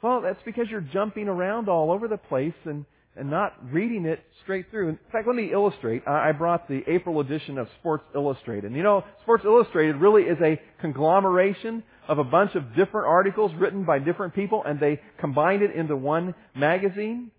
Well, 0.02 0.22
that's 0.22 0.42
because 0.46 0.68
you're 0.70 0.82
jumping 0.82 1.28
around 1.28 1.70
all 1.70 1.92
over 1.92 2.08
the 2.08 2.18
place 2.18 2.54
and 2.66 2.86
and 3.18 3.30
not 3.30 3.54
reading 3.72 4.06
it 4.06 4.20
straight 4.44 4.70
through. 4.70 4.90
In 4.90 5.00
fact, 5.12 5.28
let 5.28 5.36
me 5.36 5.52
illustrate. 5.52 6.08
I 6.08 6.32
brought 6.32 6.68
the 6.68 6.82
April 6.88 7.20
edition 7.20 7.58
of 7.58 7.68
Sports 7.80 8.04
Illustrated. 8.14 8.66
And 8.66 8.76
you 8.76 8.84
know, 8.84 9.04
Sports 9.22 9.44
Illustrated 9.46 9.96
really 9.98 10.24
is 10.24 10.38
a 10.42 10.60
conglomeration 10.82 11.84
of 12.08 12.20
a 12.20 12.24
bunch 12.24 12.56
of 12.56 12.76
different 12.76 13.08
articles 13.08 13.52
written 13.58 13.86
by 13.86 14.00
different 14.00 14.36
people 14.36 14.64
and 14.66 14.80
they 14.80 15.00
combined 15.20 15.64
it 15.64 15.76
into 15.76 15.96
one 15.96 16.36
magazine. 16.56 17.32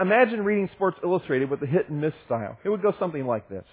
Imagine 0.00 0.44
reading 0.44 0.68
Sports 0.74 0.98
Illustrated 1.02 1.50
with 1.50 1.60
the 1.60 1.66
hit 1.66 1.88
and 1.88 2.00
miss 2.00 2.12
style. 2.26 2.58
It 2.64 2.68
would 2.68 2.82
go 2.82 2.92
something 2.98 3.26
like 3.26 3.48
this. 3.48 3.64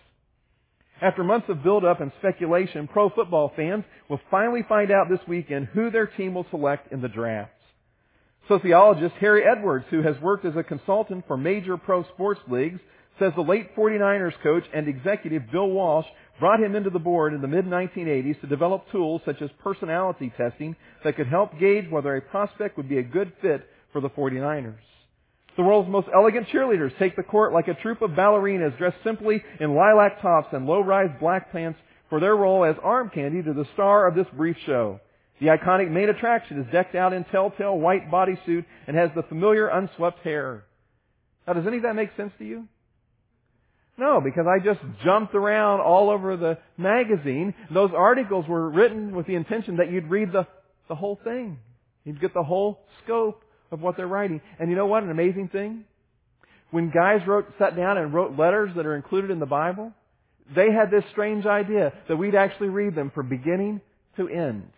After 1.02 1.26
months 1.26 1.48
of 1.50 1.62
build-up 1.62 2.00
and 2.00 2.12
speculation, 2.20 2.88
pro 2.88 3.10
football 3.10 3.52
fans 3.56 3.84
will 4.10 4.22
finally 4.32 4.62
find 4.68 4.92
out 4.92 5.10
this 5.10 5.20
weekend 5.28 5.68
who 5.74 5.92
their 5.92 6.08
team 6.08 6.34
will 6.34 6.46
select 6.52 6.92
in 6.94 7.02
the 7.02 7.10
draft. 7.10 7.52
Sociologist 8.48 9.16
Harry 9.20 9.44
Edwards, 9.44 9.86
who 9.90 10.04
has 10.04 10.16
worked 10.22 10.46
as 10.46 10.56
a 10.56 10.64
consultant 10.64 11.26
for 11.28 11.36
major 11.36 11.78
pro 11.78 12.04
sports 12.14 12.42
leagues, 12.48 12.80
says 13.18 13.32
the 13.36 13.42
late 13.42 13.76
49ers 13.76 14.34
coach 14.44 14.64
and 14.74 14.88
executive 14.88 15.44
Bill 15.52 15.70
Walsh 15.70 16.06
brought 16.40 16.60
him 16.60 16.76
into 16.76 16.90
the 16.90 17.00
board 17.00 17.34
in 17.34 17.42
the 17.42 17.48
mid-1980s 17.48 18.42
to 18.42 18.48
develop 18.48 18.84
tools 18.92 19.22
such 19.26 19.42
as 19.42 19.50
personality 19.64 20.32
testing 20.38 20.76
that 21.04 21.16
could 21.16 21.28
help 21.28 21.58
gauge 21.60 21.90
whether 21.90 22.16
a 22.16 22.22
prospect 22.22 22.78
would 22.78 22.90
be 22.90 23.00
a 23.00 23.04
good 23.04 23.32
fit 23.42 23.68
for 23.92 24.02
the 24.02 24.10
49ers. 24.10 24.76
The 25.56 25.64
world's 25.64 25.90
most 25.90 26.10
elegant 26.14 26.48
cheerleaders 26.50 26.98
take 27.00 27.16
the 27.16 27.24
court 27.24 27.54
like 27.54 27.70
a 27.70 27.74
troupe 27.76 28.02
of 28.02 28.12
ballerinas 28.12 28.78
dressed 28.78 28.98
simply 29.04 29.42
in 29.60 29.74
lilac 29.74 30.22
tops 30.22 30.50
and 30.52 30.68
low-rise 30.68 31.16
black 31.20 31.52
pants 31.52 31.80
for 32.10 32.20
their 32.20 32.36
role 32.36 32.66
as 32.66 32.76
arm 32.84 33.10
candy 33.10 33.42
to 33.42 33.54
the 33.54 33.66
star 33.74 34.06
of 34.06 34.16
this 34.16 34.28
brief 34.36 34.58
show. 34.66 35.00
The 35.40 35.48
iconic 35.48 35.92
main 35.92 36.10
attraction 36.10 36.62
is 36.62 36.72
decked 36.72 36.96
out 36.96 37.14
in 37.14 37.26
telltale 37.26 37.78
white 37.78 38.10
bodysuit 38.10 38.66
and 38.88 38.96
has 38.96 39.10
the 39.16 39.24
familiar 39.24 39.68
unswept 39.68 40.20
hair. 40.20 40.64
Now, 41.46 41.54
does 41.54 41.68
any 41.68 41.78
of 41.78 41.84
that 41.84 41.96
make 41.96 42.10
sense 42.16 42.32
to 42.40 42.46
you? 42.46 42.68
No, 43.98 44.22
because 44.22 44.46
I 44.48 44.64
just 44.64 44.80
jumped 45.04 45.36
around 45.36 45.80
all 45.80 46.10
over 46.10 46.36
the 46.36 46.58
magazine. 46.78 47.54
Those 47.74 47.92
articles 47.96 48.46
were 48.48 48.70
written 48.70 49.16
with 49.16 49.26
the 49.26 49.36
intention 49.36 49.78
that 49.78 49.92
you'd 49.92 50.10
read 50.10 50.32
the, 50.32 50.48
the 50.90 50.96
whole 50.96 51.20
thing. 51.24 51.60
You'd 52.04 52.20
get 52.20 52.34
the 52.34 52.44
whole 52.44 52.80
scope 53.04 53.42
of 53.72 53.82
what 53.82 53.96
they're 53.98 54.08
writing. 54.08 54.42
And 54.60 54.70
you 54.70 54.76
know 54.76 54.86
what? 54.86 55.04
An 55.04 55.12
amazing 55.12 55.50
thing? 55.50 55.86
When 56.72 56.92
guys 56.92 57.26
wrote, 57.26 57.48
sat 57.58 57.76
down 57.76 57.98
and 57.98 58.14
wrote 58.14 58.38
letters 58.38 58.72
that 58.76 58.86
are 58.86 58.96
included 58.96 59.32
in 59.32 59.40
the 59.40 59.46
Bible, 59.46 59.94
they 60.54 60.72
had 60.72 60.92
this 60.92 61.04
strange 61.12 61.46
idea 61.46 61.94
that 62.08 62.18
we'd 62.18 62.36
actually 62.36 62.70
read 62.70 62.96
them 62.96 63.12
from 63.16 63.30
beginning 63.30 63.82
to 64.18 64.28
end. 64.28 64.70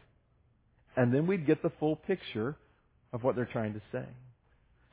And 0.97 1.13
then 1.13 1.27
we'd 1.27 1.47
get 1.47 1.61
the 1.63 1.71
full 1.79 1.95
picture 1.95 2.57
of 3.13 3.23
what 3.23 3.35
they're 3.35 3.45
trying 3.45 3.73
to 3.73 3.81
say. 3.91 4.03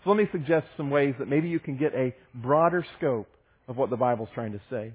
So 0.05 0.11
let 0.11 0.19
me 0.19 0.29
suggest 0.31 0.67
some 0.77 0.91
ways 0.91 1.15
that 1.19 1.29
maybe 1.29 1.49
you 1.49 1.59
can 1.59 1.79
get 1.79 1.95
a 1.95 2.15
broader 2.35 2.87
scope 2.99 3.29
of 3.67 3.77
what 3.77 3.91
the 3.91 3.97
Bible's 3.97 4.29
trying 4.35 4.53
to 4.53 4.61
say. 4.71 4.93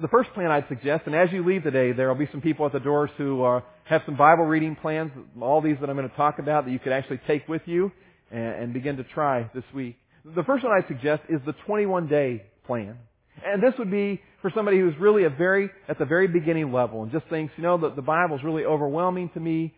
The 0.00 0.08
first 0.08 0.32
plan 0.34 0.50
I'd 0.50 0.66
suggest, 0.68 1.04
and 1.06 1.14
as 1.14 1.28
you 1.30 1.46
leave 1.46 1.62
today, 1.62 1.92
there 1.92 2.08
will 2.08 2.16
be 2.16 2.28
some 2.32 2.40
people 2.40 2.66
at 2.66 2.72
the 2.72 2.80
doors 2.80 3.10
who 3.16 3.44
uh, 3.44 3.60
have 3.84 4.02
some 4.06 4.16
Bible 4.16 4.44
reading 4.44 4.76
plans, 4.76 5.10
all 5.40 5.60
these 5.60 5.76
that 5.80 5.88
I'm 5.88 5.96
going 5.96 6.08
to 6.08 6.16
talk 6.16 6.38
about 6.38 6.64
that 6.64 6.70
you 6.70 6.78
could 6.78 6.92
actually 6.92 7.20
take 7.26 7.46
with 7.48 7.62
you 7.66 7.92
and, 8.30 8.42
and 8.42 8.72
begin 8.72 8.96
to 8.96 9.04
try 9.04 9.50
this 9.54 9.64
week. 9.74 9.96
The 10.24 10.42
first 10.42 10.64
one 10.64 10.72
I 10.72 10.86
suggest 10.88 11.22
is 11.28 11.40
the 11.46 11.54
21 11.66 12.08
day 12.08 12.44
plan. 12.66 12.98
And 13.44 13.62
this 13.62 13.74
would 13.78 13.90
be 13.90 14.20
for 14.42 14.50
somebody 14.54 14.78
who's 14.78 14.94
really 14.98 15.24
a 15.24 15.30
very, 15.30 15.70
at 15.88 15.98
the 15.98 16.04
very 16.04 16.28
beginning 16.28 16.72
level 16.72 17.02
and 17.02 17.12
just 17.12 17.26
thinks, 17.28 17.52
you 17.56 17.62
know, 17.62 17.78
the, 17.78 17.94
the 17.94 18.02
Bible's 18.02 18.42
really 18.42 18.64
overwhelming 18.64 19.30
to 19.34 19.40
me. 19.40 19.74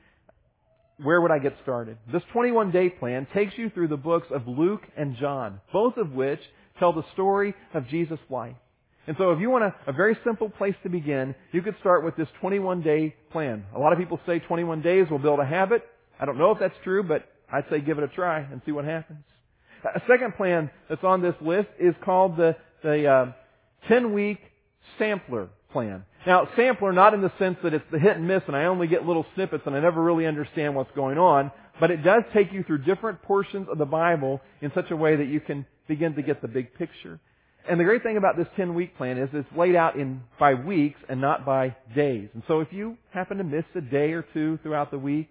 Where 1.02 1.20
would 1.20 1.30
I 1.30 1.38
get 1.38 1.54
started? 1.62 1.96
This 2.12 2.22
21 2.32 2.72
day 2.72 2.88
plan 2.88 3.26
takes 3.32 3.56
you 3.56 3.70
through 3.70 3.88
the 3.88 3.96
books 3.96 4.26
of 4.30 4.48
Luke 4.48 4.82
and 4.96 5.16
John, 5.16 5.60
both 5.72 5.96
of 5.96 6.12
which 6.12 6.40
tell 6.78 6.92
the 6.92 7.04
story 7.12 7.54
of 7.72 7.86
Jesus' 7.88 8.18
life. 8.28 8.56
And 9.06 9.16
so 9.16 9.30
if 9.30 9.40
you 9.40 9.48
want 9.48 9.64
a, 9.64 9.74
a 9.86 9.92
very 9.92 10.18
simple 10.24 10.50
place 10.50 10.74
to 10.82 10.88
begin, 10.88 11.34
you 11.52 11.62
could 11.62 11.76
start 11.80 12.04
with 12.04 12.16
this 12.16 12.28
21 12.40 12.82
day 12.82 13.14
plan. 13.30 13.64
A 13.74 13.78
lot 13.78 13.92
of 13.92 13.98
people 13.98 14.20
say 14.26 14.40
21 14.40 14.82
days 14.82 15.06
will 15.10 15.20
build 15.20 15.38
a 15.38 15.46
habit. 15.46 15.82
I 16.20 16.26
don't 16.26 16.36
know 16.36 16.50
if 16.50 16.58
that's 16.58 16.74
true, 16.82 17.02
but 17.02 17.28
I'd 17.50 17.64
say 17.70 17.80
give 17.80 17.98
it 17.98 18.04
a 18.04 18.08
try 18.08 18.40
and 18.40 18.60
see 18.66 18.72
what 18.72 18.84
happens. 18.84 19.24
A 19.84 20.02
second 20.08 20.34
plan 20.36 20.70
that's 20.88 21.04
on 21.04 21.22
this 21.22 21.36
list 21.40 21.68
is 21.78 21.94
called 22.04 22.36
the, 22.36 22.56
the 22.82 23.06
uh, 23.06 23.32
10 23.88 24.12
week 24.12 24.38
sampler 24.98 25.48
plan. 25.72 26.04
Now, 26.28 26.46
sampler 26.56 26.92
not 26.92 27.14
in 27.14 27.22
the 27.22 27.32
sense 27.38 27.56
that 27.62 27.72
it's 27.72 27.86
the 27.90 27.98
hit 27.98 28.18
and 28.18 28.28
miss 28.28 28.42
and 28.46 28.54
I 28.54 28.64
only 28.64 28.86
get 28.86 29.06
little 29.06 29.24
snippets 29.34 29.62
and 29.64 29.74
I 29.74 29.80
never 29.80 30.02
really 30.02 30.26
understand 30.26 30.74
what's 30.74 30.90
going 30.94 31.16
on, 31.16 31.50
but 31.80 31.90
it 31.90 32.04
does 32.04 32.22
take 32.34 32.52
you 32.52 32.62
through 32.64 32.84
different 32.84 33.22
portions 33.22 33.66
of 33.66 33.78
the 33.78 33.86
Bible 33.86 34.42
in 34.60 34.70
such 34.74 34.90
a 34.90 34.96
way 34.96 35.16
that 35.16 35.24
you 35.24 35.40
can 35.40 35.64
begin 35.88 36.16
to 36.16 36.22
get 36.22 36.42
the 36.42 36.48
big 36.48 36.74
picture. 36.74 37.18
And 37.66 37.80
the 37.80 37.84
great 37.84 38.02
thing 38.02 38.18
about 38.18 38.36
this 38.36 38.46
10 38.56 38.74
week 38.74 38.94
plan 38.98 39.16
is 39.16 39.30
it's 39.32 39.48
laid 39.56 39.74
out 39.74 39.96
in 39.96 40.20
by 40.38 40.52
weeks 40.52 41.00
and 41.08 41.18
not 41.18 41.46
by 41.46 41.74
days. 41.96 42.28
And 42.34 42.42
so 42.46 42.60
if 42.60 42.74
you 42.74 42.98
happen 43.10 43.38
to 43.38 43.44
miss 43.44 43.64
a 43.74 43.80
day 43.80 44.12
or 44.12 44.22
two 44.34 44.58
throughout 44.62 44.90
the 44.90 44.98
week, 44.98 45.30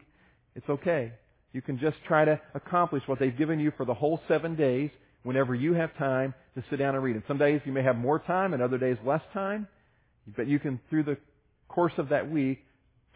it's 0.55 0.67
okay. 0.67 1.13
You 1.53 1.61
can 1.61 1.77
just 1.77 1.97
try 2.07 2.25
to 2.25 2.41
accomplish 2.55 3.03
what 3.05 3.19
they've 3.19 3.37
given 3.37 3.59
you 3.59 3.71
for 3.77 3.85
the 3.85 3.93
whole 3.93 4.19
seven 4.27 4.55
days 4.55 4.89
whenever 5.21 5.53
you 5.53 5.75
have 5.75 5.95
time 5.99 6.33
to 6.55 6.63
sit 6.71 6.79
down 6.79 6.95
and 6.95 7.03
read. 7.03 7.17
And 7.17 7.23
some 7.27 7.37
days 7.37 7.61
you 7.65 7.71
may 7.71 7.83
have 7.83 7.97
more 7.97 8.17
time 8.17 8.55
and 8.55 8.63
other 8.63 8.79
days 8.79 8.97
less 9.05 9.21
time. 9.31 9.67
But 10.35 10.47
you 10.47 10.59
can, 10.59 10.79
through 10.89 11.03
the 11.03 11.17
course 11.67 11.93
of 11.97 12.09
that 12.09 12.29
week, 12.29 12.59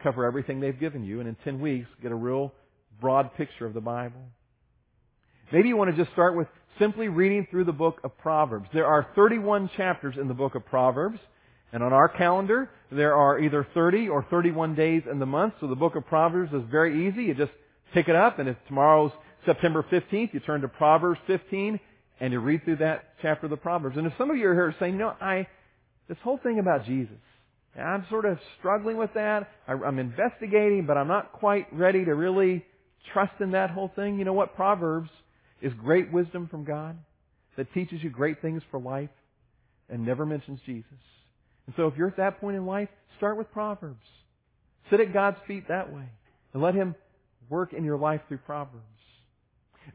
cover 0.02 0.24
everything 0.24 0.60
they've 0.60 0.78
given 0.78 1.04
you 1.04 1.20
and 1.20 1.28
in 1.28 1.36
10 1.44 1.60
weeks 1.60 1.88
get 2.02 2.12
a 2.12 2.16
real 2.16 2.52
broad 3.00 3.34
picture 3.34 3.66
of 3.66 3.74
the 3.74 3.80
Bible. 3.80 4.20
Maybe 5.52 5.68
you 5.68 5.76
want 5.76 5.94
to 5.94 5.96
just 5.96 6.12
start 6.12 6.36
with 6.36 6.48
simply 6.78 7.08
reading 7.08 7.46
through 7.50 7.64
the 7.64 7.72
book 7.72 8.00
of 8.04 8.16
Proverbs. 8.18 8.68
There 8.72 8.86
are 8.86 9.06
31 9.14 9.70
chapters 9.76 10.16
in 10.18 10.28
the 10.28 10.34
book 10.34 10.54
of 10.54 10.64
Proverbs. 10.66 11.18
And 11.72 11.82
on 11.82 11.92
our 11.92 12.08
calendar, 12.08 12.70
there 12.90 13.14
are 13.14 13.38
either 13.38 13.66
30 13.72 14.08
or 14.08 14.26
31 14.30 14.74
days 14.74 15.02
in 15.10 15.18
the 15.18 15.26
month. 15.26 15.54
So 15.60 15.66
the 15.66 15.74
book 15.74 15.96
of 15.96 16.06
Proverbs 16.06 16.52
is 16.52 16.62
very 16.70 17.08
easy. 17.08 17.24
You 17.24 17.34
just 17.34 17.52
pick 17.94 18.08
it 18.08 18.16
up 18.16 18.38
and 18.38 18.48
if 18.48 18.56
tomorrow's 18.68 19.12
September 19.44 19.84
15th, 19.90 20.32
you 20.32 20.40
turn 20.40 20.60
to 20.62 20.68
Proverbs 20.68 21.20
15 21.26 21.80
and 22.20 22.32
you 22.32 22.40
read 22.40 22.64
through 22.64 22.76
that 22.76 23.14
chapter 23.20 23.46
of 23.46 23.50
the 23.50 23.56
Proverbs. 23.56 23.96
And 23.96 24.06
if 24.06 24.12
some 24.16 24.30
of 24.30 24.36
you 24.36 24.48
are 24.48 24.54
here 24.54 24.74
saying, 24.78 24.96
no, 24.96 25.14
I, 25.20 25.46
this 26.08 26.18
whole 26.22 26.38
thing 26.38 26.58
about 26.58 26.84
Jesus, 26.84 27.16
I'm 27.76 28.04
sort 28.10 28.26
of 28.26 28.38
struggling 28.58 28.98
with 28.98 29.14
that. 29.14 29.48
I'm 29.66 29.98
investigating, 29.98 30.84
but 30.86 30.96
I'm 30.96 31.08
not 31.08 31.32
quite 31.32 31.66
ready 31.72 32.04
to 32.04 32.14
really 32.14 32.64
trust 33.12 33.32
in 33.40 33.52
that 33.52 33.70
whole 33.70 33.90
thing. 33.96 34.18
You 34.18 34.24
know 34.24 34.32
what? 34.32 34.54
Proverbs 34.54 35.10
is 35.62 35.72
great 35.74 36.12
wisdom 36.12 36.48
from 36.48 36.64
God 36.64 36.98
that 37.56 37.72
teaches 37.72 38.02
you 38.02 38.10
great 38.10 38.42
things 38.42 38.62
for 38.70 38.78
life 38.80 39.10
and 39.88 40.04
never 40.04 40.26
mentions 40.26 40.60
Jesus. 40.66 40.90
And 41.66 41.74
so 41.76 41.86
if 41.86 41.94
you're 41.96 42.08
at 42.08 42.16
that 42.16 42.40
point 42.40 42.56
in 42.56 42.66
life, 42.66 42.88
start 43.16 43.38
with 43.38 43.50
Proverbs. 43.52 44.04
Sit 44.90 45.00
at 45.00 45.12
God's 45.12 45.38
feet 45.46 45.68
that 45.68 45.92
way 45.92 46.04
and 46.52 46.62
let 46.62 46.74
Him 46.74 46.94
work 47.48 47.72
in 47.72 47.84
your 47.84 47.98
life 47.98 48.20
through 48.28 48.38
Proverbs. 48.38 48.84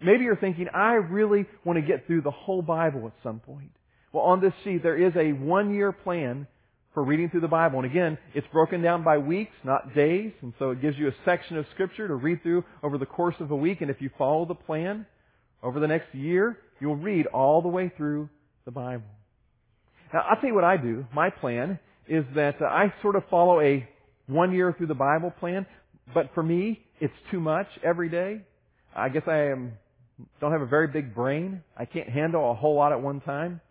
Maybe 0.03 0.23
you're 0.23 0.35
thinking, 0.35 0.67
I 0.73 0.93
really 0.93 1.45
want 1.63 1.77
to 1.77 1.85
get 1.85 2.07
through 2.07 2.21
the 2.21 2.31
whole 2.31 2.61
Bible 2.61 3.07
at 3.07 3.13
some 3.23 3.39
point. 3.39 3.71
Well, 4.17 4.25
on 4.25 4.41
this 4.41 4.53
sheet, 4.63 4.81
there 4.81 4.97
is 4.97 5.13
a 5.15 5.31
one 5.31 5.75
year 5.75 5.91
plan 5.91 6.47
for 6.95 7.03
reading 7.03 7.29
through 7.29 7.41
the 7.41 7.47
Bible. 7.47 7.77
And 7.77 7.85
again, 7.85 8.17
it's 8.33 8.47
broken 8.51 8.81
down 8.81 9.03
by 9.03 9.19
weeks, 9.19 9.51
not 9.63 9.93
days. 9.93 10.31
And 10.41 10.55
so 10.57 10.71
it 10.71 10.81
gives 10.81 10.97
you 10.97 11.07
a 11.07 11.11
section 11.23 11.55
of 11.55 11.67
Scripture 11.75 12.07
to 12.07 12.15
read 12.15 12.41
through 12.41 12.63
over 12.81 12.97
the 12.97 13.05
course 13.05 13.35
of 13.39 13.51
a 13.51 13.55
week. 13.55 13.81
And 13.81 13.91
if 13.91 13.97
you 14.01 14.09
follow 14.17 14.47
the 14.47 14.55
plan, 14.55 15.05
over 15.61 15.79
the 15.79 15.85
next 15.85 16.15
year, 16.15 16.57
you'll 16.79 16.95
read 16.95 17.27
all 17.27 17.61
the 17.61 17.67
way 17.67 17.91
through 17.95 18.27
the 18.65 18.71
Bible. 18.71 19.03
Now, 20.11 20.21
I'll 20.27 20.37
tell 20.37 20.49
you 20.49 20.55
what 20.55 20.63
I 20.63 20.77
do. 20.77 21.05
My 21.13 21.29
plan 21.29 21.77
is 22.07 22.25
that 22.33 22.55
I 22.59 22.91
sort 23.03 23.17
of 23.17 23.23
follow 23.29 23.61
a 23.61 23.87
one 24.25 24.51
year 24.51 24.73
through 24.75 24.87
the 24.87 24.95
Bible 24.95 25.31
plan, 25.39 25.67
but 26.15 26.31
for 26.33 26.41
me, 26.41 26.79
it's 26.99 27.13
too 27.29 27.39
much 27.39 27.67
every 27.83 28.09
day. 28.09 28.41
I 28.95 29.09
guess 29.09 29.27
I 29.27 29.51
am, 29.51 29.73
don't 30.41 30.53
have 30.53 30.61
a 30.61 30.65
very 30.65 30.87
big 30.87 31.13
brain. 31.13 31.61
I 31.77 31.85
can't 31.85 32.09
handle 32.09 32.49
a 32.49 32.55
whole 32.55 32.73
lot 32.75 32.91
at 32.91 32.99
one 32.99 33.21
time. 33.21 33.61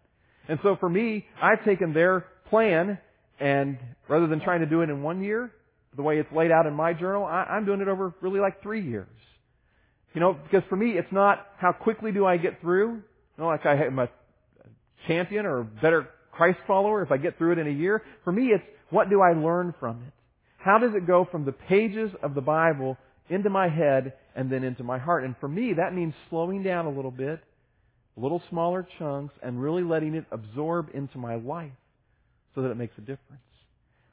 And 0.48 0.58
so 0.62 0.76
for 0.78 0.88
me, 0.88 1.26
I've 1.42 1.64
taken 1.64 1.92
their 1.92 2.26
plan 2.50 2.98
and 3.38 3.78
rather 4.08 4.26
than 4.26 4.40
trying 4.40 4.60
to 4.60 4.66
do 4.66 4.80
it 4.82 4.90
in 4.90 5.02
one 5.02 5.22
year, 5.22 5.52
the 5.96 6.02
way 6.02 6.18
it's 6.18 6.30
laid 6.32 6.50
out 6.50 6.66
in 6.66 6.74
my 6.74 6.92
journal, 6.92 7.24
I, 7.24 7.44
I'm 7.44 7.64
doing 7.64 7.80
it 7.80 7.88
over 7.88 8.14
really 8.20 8.40
like 8.40 8.62
three 8.62 8.86
years. 8.86 9.08
You 10.14 10.20
know, 10.20 10.32
because 10.32 10.62
for 10.68 10.76
me, 10.76 10.92
it's 10.92 11.12
not 11.12 11.46
how 11.58 11.72
quickly 11.72 12.12
do 12.12 12.24
I 12.24 12.36
get 12.36 12.60
through. 12.60 12.94
You 12.94 13.02
know, 13.38 13.46
like 13.46 13.66
I 13.66 13.84
am 13.84 13.98
a 13.98 14.08
champion 15.06 15.44
or 15.44 15.60
a 15.60 15.64
better 15.64 16.08
Christ 16.32 16.58
follower 16.66 17.02
if 17.02 17.10
I 17.10 17.16
get 17.16 17.38
through 17.38 17.52
it 17.52 17.58
in 17.58 17.66
a 17.66 17.70
year. 17.70 18.02
For 18.24 18.32
me, 18.32 18.46
it's 18.46 18.64
what 18.90 19.10
do 19.10 19.20
I 19.20 19.32
learn 19.32 19.74
from 19.78 20.02
it? 20.06 20.12
How 20.58 20.78
does 20.78 20.92
it 20.94 21.06
go 21.06 21.26
from 21.30 21.44
the 21.44 21.52
pages 21.52 22.10
of 22.22 22.34
the 22.34 22.40
Bible 22.40 22.96
into 23.28 23.50
my 23.50 23.68
head 23.68 24.14
and 24.34 24.50
then 24.50 24.64
into 24.64 24.82
my 24.82 24.98
heart? 24.98 25.24
And 25.24 25.34
for 25.38 25.48
me, 25.48 25.74
that 25.74 25.94
means 25.94 26.14
slowing 26.30 26.62
down 26.62 26.86
a 26.86 26.90
little 26.90 27.10
bit, 27.10 27.40
little 28.16 28.42
smaller 28.48 28.86
chunks, 28.98 29.34
and 29.42 29.60
really 29.60 29.82
letting 29.82 30.14
it 30.14 30.24
absorb 30.30 30.88
into 30.94 31.18
my 31.18 31.34
life 31.36 31.70
so 32.54 32.62
that 32.62 32.70
it 32.70 32.76
makes 32.76 32.94
a 32.98 33.02
difference. 33.02 33.42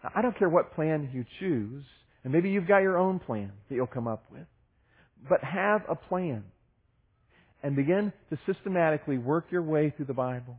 Now, 0.03 0.11
I 0.15 0.21
don't 0.21 0.37
care 0.37 0.49
what 0.49 0.75
plan 0.75 1.09
you 1.13 1.25
choose, 1.39 1.83
and 2.23 2.33
maybe 2.33 2.49
you've 2.49 2.67
got 2.67 2.79
your 2.79 2.97
own 2.97 3.19
plan 3.19 3.51
that 3.69 3.75
you'll 3.75 3.87
come 3.87 4.07
up 4.07 4.25
with, 4.31 4.45
but 5.29 5.43
have 5.43 5.83
a 5.89 5.95
plan 5.95 6.43
and 7.63 7.75
begin 7.75 8.11
to 8.29 8.37
systematically 8.45 9.17
work 9.17 9.45
your 9.49 9.63
way 9.63 9.93
through 9.95 10.05
the 10.05 10.13
Bible 10.13 10.57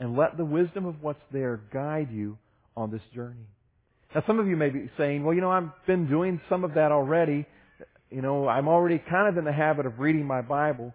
and 0.00 0.16
let 0.16 0.36
the 0.36 0.44
wisdom 0.44 0.84
of 0.84 1.02
what's 1.02 1.22
there 1.32 1.60
guide 1.72 2.08
you 2.12 2.36
on 2.76 2.90
this 2.90 3.02
journey. 3.14 3.46
Now 4.14 4.24
some 4.26 4.38
of 4.38 4.48
you 4.48 4.56
may 4.56 4.70
be 4.70 4.90
saying, 4.98 5.24
well, 5.24 5.34
you 5.34 5.40
know, 5.40 5.50
I've 5.50 5.70
been 5.86 6.08
doing 6.08 6.40
some 6.48 6.64
of 6.64 6.74
that 6.74 6.92
already. 6.92 7.46
You 8.10 8.22
know, 8.22 8.48
I'm 8.48 8.68
already 8.68 8.98
kind 8.98 9.28
of 9.28 9.36
in 9.38 9.44
the 9.44 9.52
habit 9.52 9.86
of 9.86 9.98
reading 9.98 10.24
my 10.24 10.40
Bible. 10.40 10.92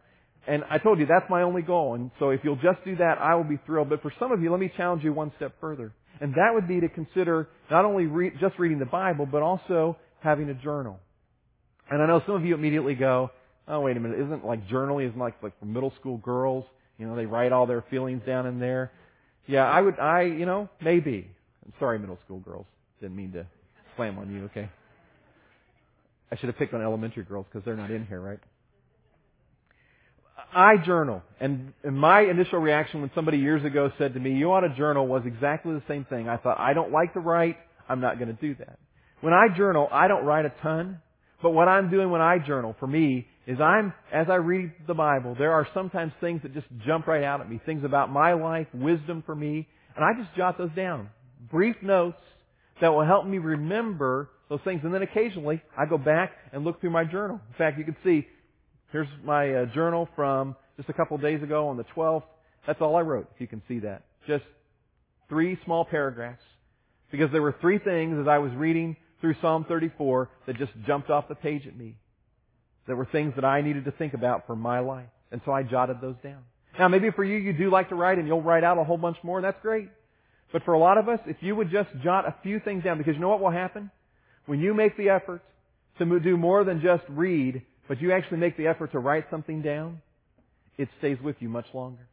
And 0.47 0.63
I 0.69 0.77
told 0.77 0.99
you 0.99 1.05
that's 1.05 1.29
my 1.29 1.43
only 1.43 1.61
goal. 1.61 1.95
And 1.95 2.11
so 2.19 2.29
if 2.29 2.41
you'll 2.43 2.57
just 2.57 2.83
do 2.83 2.95
that, 2.97 3.17
I 3.19 3.35
will 3.35 3.43
be 3.45 3.59
thrilled. 3.65 3.89
But 3.89 4.01
for 4.01 4.11
some 4.19 4.31
of 4.31 4.41
you, 4.41 4.51
let 4.51 4.59
me 4.59 4.71
challenge 4.75 5.03
you 5.03 5.13
one 5.13 5.31
step 5.37 5.53
further. 5.61 5.93
And 6.19 6.33
that 6.33 6.51
would 6.53 6.67
be 6.67 6.81
to 6.81 6.89
consider 6.89 7.47
not 7.71 7.85
only 7.85 8.05
re- 8.05 8.31
just 8.39 8.59
reading 8.59 8.79
the 8.79 8.85
Bible, 8.85 9.25
but 9.25 9.41
also 9.41 9.97
having 10.19 10.49
a 10.49 10.53
journal. 10.53 10.99
And 11.89 12.01
I 12.01 12.07
know 12.07 12.21
some 12.25 12.35
of 12.35 12.45
you 12.45 12.53
immediately 12.55 12.95
go, 12.95 13.31
oh, 13.67 13.81
wait 13.81 13.97
a 13.97 13.99
minute, 13.99 14.19
isn't 14.19 14.45
like 14.45 14.67
journaling, 14.67 15.07
isn't 15.07 15.19
like, 15.19 15.41
like 15.41 15.57
for 15.59 15.65
middle 15.65 15.93
school 15.99 16.17
girls? 16.17 16.65
You 16.97 17.07
know, 17.07 17.15
they 17.15 17.25
write 17.25 17.51
all 17.51 17.65
their 17.65 17.83
feelings 17.89 18.21
down 18.25 18.45
in 18.45 18.59
there. 18.59 18.91
Yeah, 19.47 19.65
I 19.65 19.81
would, 19.81 19.99
I, 19.99 20.23
you 20.23 20.45
know, 20.45 20.69
maybe. 20.81 21.29
I'm 21.65 21.73
sorry, 21.79 21.99
middle 21.99 22.19
school 22.25 22.39
girls. 22.39 22.65
Didn't 23.01 23.15
mean 23.15 23.31
to 23.33 23.45
slam 23.95 24.17
on 24.17 24.33
you, 24.33 24.45
okay? 24.45 24.69
I 26.31 26.37
should 26.37 26.47
have 26.47 26.57
picked 26.57 26.73
on 26.73 26.81
elementary 26.81 27.23
girls 27.23 27.45
because 27.51 27.65
they're 27.65 27.75
not 27.75 27.91
in 27.91 28.05
here, 28.05 28.21
right? 28.21 28.39
I 30.55 30.77
journal. 30.85 31.21
And, 31.39 31.73
and 31.83 31.97
my 31.97 32.21
initial 32.21 32.59
reaction 32.59 33.01
when 33.01 33.11
somebody 33.15 33.37
years 33.37 33.63
ago 33.65 33.91
said 33.97 34.13
to 34.13 34.19
me, 34.19 34.33
you 34.33 34.51
ought 34.51 34.61
to 34.61 34.75
journal 34.75 35.07
was 35.07 35.23
exactly 35.25 35.73
the 35.73 35.83
same 35.87 36.05
thing. 36.05 36.29
I 36.29 36.37
thought, 36.37 36.59
I 36.59 36.73
don't 36.73 36.91
like 36.91 37.13
to 37.13 37.19
write. 37.19 37.57
I'm 37.89 38.01
not 38.01 38.17
going 38.19 38.35
to 38.35 38.41
do 38.41 38.55
that. 38.59 38.79
When 39.21 39.33
I 39.33 39.55
journal, 39.55 39.87
I 39.91 40.07
don't 40.07 40.25
write 40.25 40.45
a 40.45 40.53
ton. 40.61 40.99
But 41.41 41.51
what 41.51 41.67
I'm 41.67 41.89
doing 41.91 42.09
when 42.09 42.21
I 42.21 42.39
journal, 42.39 42.75
for 42.79 42.87
me, 42.87 43.27
is 43.45 43.59
I'm, 43.59 43.93
as 44.13 44.27
I 44.29 44.35
read 44.35 44.71
the 44.87 44.93
Bible, 44.93 45.35
there 45.37 45.51
are 45.51 45.67
sometimes 45.73 46.13
things 46.21 46.41
that 46.43 46.53
just 46.53 46.67
jump 46.85 47.07
right 47.07 47.23
out 47.23 47.41
at 47.41 47.49
me. 47.49 47.59
Things 47.65 47.83
about 47.83 48.09
my 48.11 48.33
life, 48.33 48.67
wisdom 48.73 49.23
for 49.25 49.35
me, 49.35 49.67
and 49.95 50.05
I 50.05 50.17
just 50.21 50.35
jot 50.37 50.57
those 50.57 50.71
down. 50.75 51.09
Brief 51.51 51.75
notes 51.81 52.21
that 52.79 52.89
will 52.89 53.05
help 53.05 53.25
me 53.25 53.39
remember 53.39 54.29
those 54.49 54.61
things. 54.63 54.81
And 54.83 54.93
then 54.93 55.01
occasionally, 55.01 55.61
I 55.77 55.85
go 55.85 55.97
back 55.97 56.31
and 56.53 56.63
look 56.63 56.79
through 56.79 56.91
my 56.91 57.03
journal. 57.03 57.41
In 57.49 57.57
fact, 57.57 57.77
you 57.77 57.83
can 57.83 57.97
see, 58.03 58.25
here's 58.93 59.07
my 59.25 59.53
uh, 59.53 59.65
journal 59.73 60.07
from 60.15 60.55
just 60.77 60.87
a 60.87 60.93
couple 60.93 61.17
days 61.17 61.43
ago 61.43 61.67
on 61.67 61.75
the 61.75 61.83
12th. 61.95 62.23
That's 62.65 62.79
all 62.79 62.95
I 62.95 63.01
wrote, 63.01 63.27
if 63.35 63.41
you 63.41 63.47
can 63.47 63.61
see 63.67 63.79
that. 63.79 64.03
Just 64.27 64.45
three 65.27 65.57
small 65.65 65.83
paragraphs. 65.83 66.43
Because 67.11 67.31
there 67.31 67.41
were 67.41 67.55
three 67.59 67.79
things 67.79 68.17
as 68.21 68.27
I 68.27 68.37
was 68.37 68.53
reading 68.53 68.95
through 69.19 69.35
Psalm 69.41 69.65
34 69.67 70.29
that 70.47 70.57
just 70.57 70.71
jumped 70.85 71.09
off 71.09 71.27
the 71.27 71.35
page 71.35 71.67
at 71.67 71.75
me. 71.75 71.97
There 72.87 72.95
were 72.95 73.05
things 73.05 73.33
that 73.35 73.43
I 73.43 73.61
needed 73.61 73.85
to 73.85 73.91
think 73.91 74.13
about 74.13 74.47
for 74.47 74.55
my 74.55 74.79
life. 74.79 75.09
And 75.31 75.41
so 75.43 75.51
I 75.51 75.63
jotted 75.63 75.97
those 75.99 76.15
down. 76.23 76.43
Now 76.77 76.87
maybe 76.87 77.09
for 77.11 77.23
you, 77.23 77.37
you 77.37 77.53
do 77.53 77.69
like 77.69 77.89
to 77.89 77.95
write 77.95 78.19
and 78.19 78.27
you'll 78.27 78.41
write 78.41 78.63
out 78.63 78.77
a 78.77 78.83
whole 78.83 78.97
bunch 78.97 79.17
more. 79.23 79.41
That's 79.41 79.61
great. 79.61 79.89
But 80.51 80.63
for 80.65 80.73
a 80.73 80.79
lot 80.79 80.99
of 80.99 81.09
us, 81.09 81.19
if 81.25 81.37
you 81.41 81.55
would 81.55 81.71
just 81.71 81.89
jot 82.03 82.27
a 82.27 82.35
few 82.43 82.59
things 82.59 82.83
down, 82.83 82.99
because 82.99 83.15
you 83.15 83.21
know 83.21 83.29
what 83.29 83.41
will 83.41 83.49
happen? 83.49 83.89
When 84.45 84.59
you 84.59 84.75
make 84.75 84.97
the 84.97 85.09
effort 85.09 85.41
to 85.97 86.19
do 86.19 86.37
more 86.37 86.63
than 86.63 86.81
just 86.81 87.03
read, 87.09 87.63
but 87.87 88.01
you 88.01 88.11
actually 88.11 88.37
make 88.37 88.57
the 88.57 88.67
effort 88.67 88.91
to 88.93 88.99
write 88.99 89.25
something 89.29 89.61
down, 89.61 90.01
it 90.77 90.89
stays 90.99 91.17
with 91.23 91.35
you 91.39 91.49
much 91.49 91.67
longer. 91.73 92.07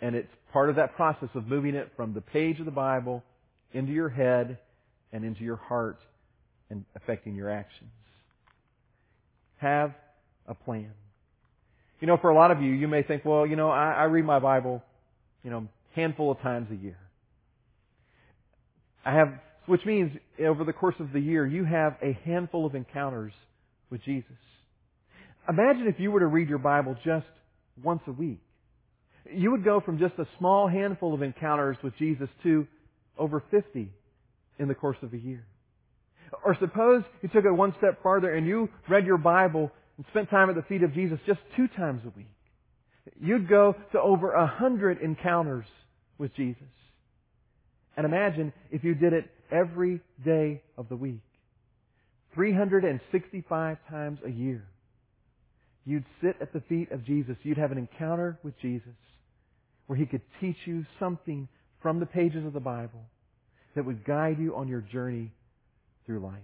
And 0.00 0.14
it's 0.14 0.28
part 0.52 0.68
of 0.68 0.76
that 0.76 0.94
process 0.96 1.28
of 1.34 1.46
moving 1.46 1.74
it 1.74 1.92
from 1.96 2.12
the 2.12 2.20
page 2.20 2.58
of 2.58 2.66
the 2.66 2.72
Bible 2.72 3.22
into 3.72 3.92
your 3.92 4.08
head 4.08 4.58
and 5.12 5.24
into 5.24 5.42
your 5.42 5.56
heart 5.56 5.98
and 6.70 6.84
affecting 6.94 7.34
your 7.34 7.50
actions. 7.50 7.90
Have 9.58 9.94
a 10.46 10.54
plan. 10.54 10.90
You 12.00 12.06
know, 12.06 12.18
for 12.18 12.30
a 12.30 12.34
lot 12.34 12.50
of 12.50 12.60
you, 12.60 12.72
you 12.72 12.88
may 12.88 13.02
think, 13.02 13.24
well, 13.24 13.46
you 13.46 13.56
know, 13.56 13.70
I, 13.70 13.92
I 13.92 14.04
read 14.04 14.24
my 14.24 14.38
Bible, 14.38 14.82
you 15.42 15.50
know, 15.50 15.66
handful 15.94 16.30
of 16.30 16.40
times 16.40 16.68
a 16.70 16.76
year. 16.76 16.98
I 19.04 19.14
have, 19.14 19.28
which 19.66 19.86
means 19.86 20.12
over 20.44 20.64
the 20.64 20.74
course 20.74 20.96
of 20.98 21.12
the 21.12 21.20
year, 21.20 21.46
you 21.46 21.64
have 21.64 21.96
a 22.02 22.18
handful 22.24 22.66
of 22.66 22.74
encounters 22.74 23.32
with 23.88 24.02
Jesus. 24.02 24.36
Imagine 25.48 25.86
if 25.86 26.00
you 26.00 26.10
were 26.10 26.20
to 26.20 26.26
read 26.26 26.48
your 26.48 26.58
Bible 26.58 26.96
just 27.04 27.26
once 27.82 28.02
a 28.06 28.12
week. 28.12 28.40
You 29.32 29.52
would 29.52 29.64
go 29.64 29.80
from 29.80 29.98
just 29.98 30.14
a 30.18 30.26
small 30.38 30.68
handful 30.68 31.14
of 31.14 31.22
encounters 31.22 31.76
with 31.82 31.96
Jesus 31.98 32.28
to 32.42 32.66
over 33.18 33.42
50 33.50 33.90
in 34.58 34.68
the 34.68 34.74
course 34.74 34.98
of 35.02 35.12
a 35.12 35.18
year. 35.18 35.44
Or 36.44 36.56
suppose 36.58 37.02
you 37.22 37.28
took 37.28 37.44
it 37.44 37.52
one 37.52 37.74
step 37.78 38.02
farther 38.02 38.34
and 38.34 38.46
you 38.46 38.68
read 38.88 39.06
your 39.06 39.18
Bible 39.18 39.70
and 39.96 40.06
spent 40.10 40.30
time 40.30 40.50
at 40.50 40.56
the 40.56 40.62
feet 40.62 40.82
of 40.82 40.92
Jesus 40.94 41.18
just 41.26 41.40
two 41.56 41.68
times 41.68 42.02
a 42.04 42.10
week. 42.16 42.26
You'd 43.20 43.48
go 43.48 43.76
to 43.92 44.00
over 44.00 44.32
a 44.32 44.46
hundred 44.46 45.00
encounters 45.00 45.66
with 46.18 46.34
Jesus. 46.34 46.62
And 47.96 48.04
imagine 48.04 48.52
if 48.70 48.84
you 48.84 48.94
did 48.94 49.12
it 49.12 49.30
every 49.50 50.00
day 50.24 50.62
of 50.76 50.88
the 50.88 50.96
week. 50.96 51.20
365 52.34 53.78
times 53.88 54.18
a 54.26 54.30
year. 54.30 54.66
You'd 55.86 56.04
sit 56.20 56.36
at 56.40 56.52
the 56.52 56.60
feet 56.68 56.90
of 56.90 57.06
Jesus. 57.06 57.36
You'd 57.44 57.58
have 57.58 57.72
an 57.72 57.78
encounter 57.78 58.38
with 58.42 58.58
Jesus 58.60 58.88
where 59.86 59.96
He 59.96 60.04
could 60.04 60.22
teach 60.40 60.56
you 60.66 60.84
something 60.98 61.48
from 61.80 62.00
the 62.00 62.06
pages 62.06 62.44
of 62.44 62.52
the 62.52 62.60
Bible 62.60 63.04
that 63.76 63.84
would 63.84 64.04
guide 64.04 64.38
you 64.40 64.56
on 64.56 64.66
your 64.66 64.80
journey 64.80 65.30
through 66.04 66.20
life. 66.20 66.34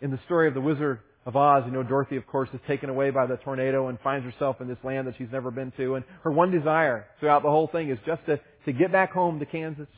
In 0.00 0.10
the 0.10 0.18
story 0.26 0.48
of 0.48 0.54
the 0.54 0.60
Wizard 0.60 0.98
of 1.24 1.36
Oz, 1.36 1.62
you 1.66 1.72
know, 1.72 1.84
Dorothy, 1.84 2.16
of 2.16 2.26
course, 2.26 2.48
is 2.52 2.60
taken 2.66 2.88
away 2.88 3.10
by 3.10 3.26
the 3.26 3.36
tornado 3.36 3.88
and 3.88 3.98
finds 4.00 4.24
herself 4.24 4.60
in 4.60 4.66
this 4.66 4.78
land 4.82 5.06
that 5.06 5.14
she's 5.18 5.30
never 5.30 5.50
been 5.50 5.72
to. 5.76 5.94
And 5.94 6.04
her 6.24 6.30
one 6.32 6.50
desire 6.50 7.06
throughout 7.20 7.42
the 7.42 7.50
whole 7.50 7.68
thing 7.68 7.90
is 7.90 7.98
just 8.04 8.24
to, 8.26 8.40
to 8.64 8.72
get 8.72 8.90
back 8.90 9.12
home 9.12 9.38
to 9.38 9.46
Kansas. 9.46 9.88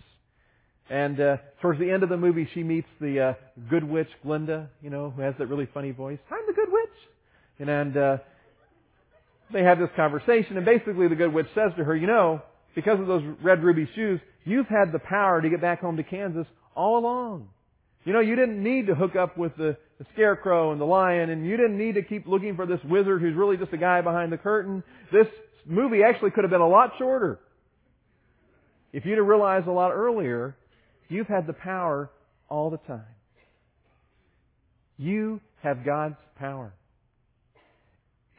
And 0.90 1.20
uh, 1.20 1.36
towards 1.60 1.80
the 1.80 1.90
end 1.90 2.02
of 2.02 2.08
the 2.08 2.16
movie, 2.16 2.48
she 2.54 2.62
meets 2.62 2.88
the 3.00 3.20
uh, 3.20 3.32
good 3.68 3.84
witch 3.84 4.08
Glinda, 4.22 4.70
you 4.82 4.90
know, 4.90 5.10
who 5.10 5.22
has 5.22 5.34
that 5.38 5.46
really 5.46 5.68
funny 5.72 5.90
voice. 5.90 6.18
I'm 6.30 6.46
the 6.46 6.54
good 6.54 6.70
witch. 6.70 6.88
And, 7.58 7.96
uh, 7.96 8.16
they 9.52 9.62
have 9.62 9.78
this 9.78 9.88
conversation, 9.96 10.56
and 10.56 10.66
basically 10.66 11.08
the 11.08 11.14
good 11.14 11.32
witch 11.32 11.46
says 11.54 11.72
to 11.76 11.84
her, 11.84 11.96
you 11.96 12.06
know, 12.06 12.42
because 12.74 13.00
of 13.00 13.06
those 13.06 13.22
red 13.42 13.62
ruby 13.62 13.88
shoes, 13.94 14.20
you've 14.44 14.66
had 14.66 14.92
the 14.92 14.98
power 14.98 15.40
to 15.40 15.48
get 15.48 15.60
back 15.60 15.80
home 15.80 15.96
to 15.96 16.02
Kansas 16.02 16.46
all 16.76 16.98
along. 16.98 17.48
You 18.04 18.12
know, 18.12 18.20
you 18.20 18.36
didn't 18.36 18.62
need 18.62 18.86
to 18.86 18.94
hook 18.94 19.16
up 19.16 19.36
with 19.36 19.56
the, 19.56 19.76
the 19.98 20.06
scarecrow 20.12 20.72
and 20.72 20.80
the 20.80 20.84
lion, 20.84 21.30
and 21.30 21.46
you 21.46 21.56
didn't 21.56 21.78
need 21.78 21.94
to 21.94 22.02
keep 22.02 22.26
looking 22.26 22.56
for 22.56 22.66
this 22.66 22.80
wizard 22.84 23.20
who's 23.20 23.34
really 23.34 23.56
just 23.56 23.72
a 23.72 23.76
guy 23.76 24.00
behind 24.00 24.32
the 24.32 24.38
curtain. 24.38 24.82
This 25.12 25.26
movie 25.66 26.02
actually 26.02 26.30
could 26.30 26.44
have 26.44 26.50
been 26.50 26.60
a 26.60 26.68
lot 26.68 26.92
shorter. 26.98 27.40
If 28.92 29.04
you'd 29.04 29.18
have 29.18 29.26
realized 29.26 29.66
a 29.66 29.72
lot 29.72 29.90
earlier, 29.90 30.56
you've 31.08 31.26
had 31.26 31.46
the 31.46 31.52
power 31.52 32.10
all 32.48 32.70
the 32.70 32.78
time. 32.78 33.04
You 34.96 35.40
have 35.62 35.84
God's 35.84 36.16
power 36.38 36.72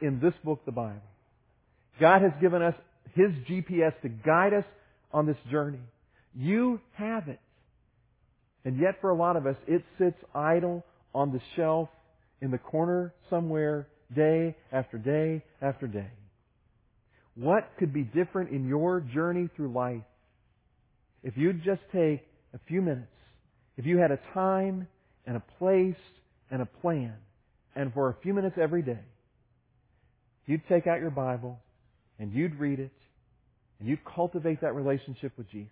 in 0.00 0.20
this 0.20 0.34
book, 0.44 0.60
the 0.64 0.72
Bible. 0.72 1.02
God 2.00 2.22
has 2.22 2.32
given 2.40 2.62
us 2.62 2.74
His 3.14 3.30
GPS 3.48 3.92
to 4.02 4.08
guide 4.08 4.54
us 4.54 4.64
on 5.12 5.26
this 5.26 5.36
journey. 5.50 5.80
You 6.34 6.80
have 6.94 7.28
it. 7.28 7.40
And 8.64 8.78
yet 8.78 9.00
for 9.00 9.10
a 9.10 9.16
lot 9.16 9.36
of 9.36 9.46
us, 9.46 9.56
it 9.66 9.82
sits 9.98 10.16
idle 10.34 10.84
on 11.14 11.32
the 11.32 11.40
shelf 11.56 11.88
in 12.40 12.50
the 12.50 12.58
corner 12.58 13.12
somewhere 13.28 13.88
day 14.14 14.56
after 14.72 14.98
day 14.98 15.42
after 15.60 15.86
day. 15.86 16.10
What 17.34 17.68
could 17.78 17.92
be 17.92 18.02
different 18.02 18.50
in 18.50 18.68
your 18.68 19.00
journey 19.00 19.48
through 19.56 19.72
life 19.72 20.02
if 21.22 21.36
you'd 21.36 21.62
just 21.62 21.82
take 21.92 22.22
a 22.54 22.58
few 22.66 22.80
minutes, 22.82 23.06
if 23.76 23.86
you 23.86 23.98
had 23.98 24.10
a 24.10 24.18
time 24.34 24.88
and 25.26 25.36
a 25.36 25.42
place 25.58 26.00
and 26.50 26.62
a 26.62 26.66
plan, 26.66 27.14
and 27.76 27.92
for 27.92 28.08
a 28.08 28.16
few 28.22 28.34
minutes 28.34 28.56
every 28.60 28.82
day, 28.82 28.98
you'd 30.46 30.66
take 30.68 30.86
out 30.86 31.00
your 31.00 31.10
Bible 31.10 31.58
and 32.18 32.32
you'd 32.32 32.58
read 32.58 32.80
it 32.80 32.90
and 33.78 33.88
you'd 33.88 34.04
cultivate 34.04 34.60
that 34.60 34.74
relationship 34.74 35.32
with 35.36 35.50
Jesus, 35.50 35.70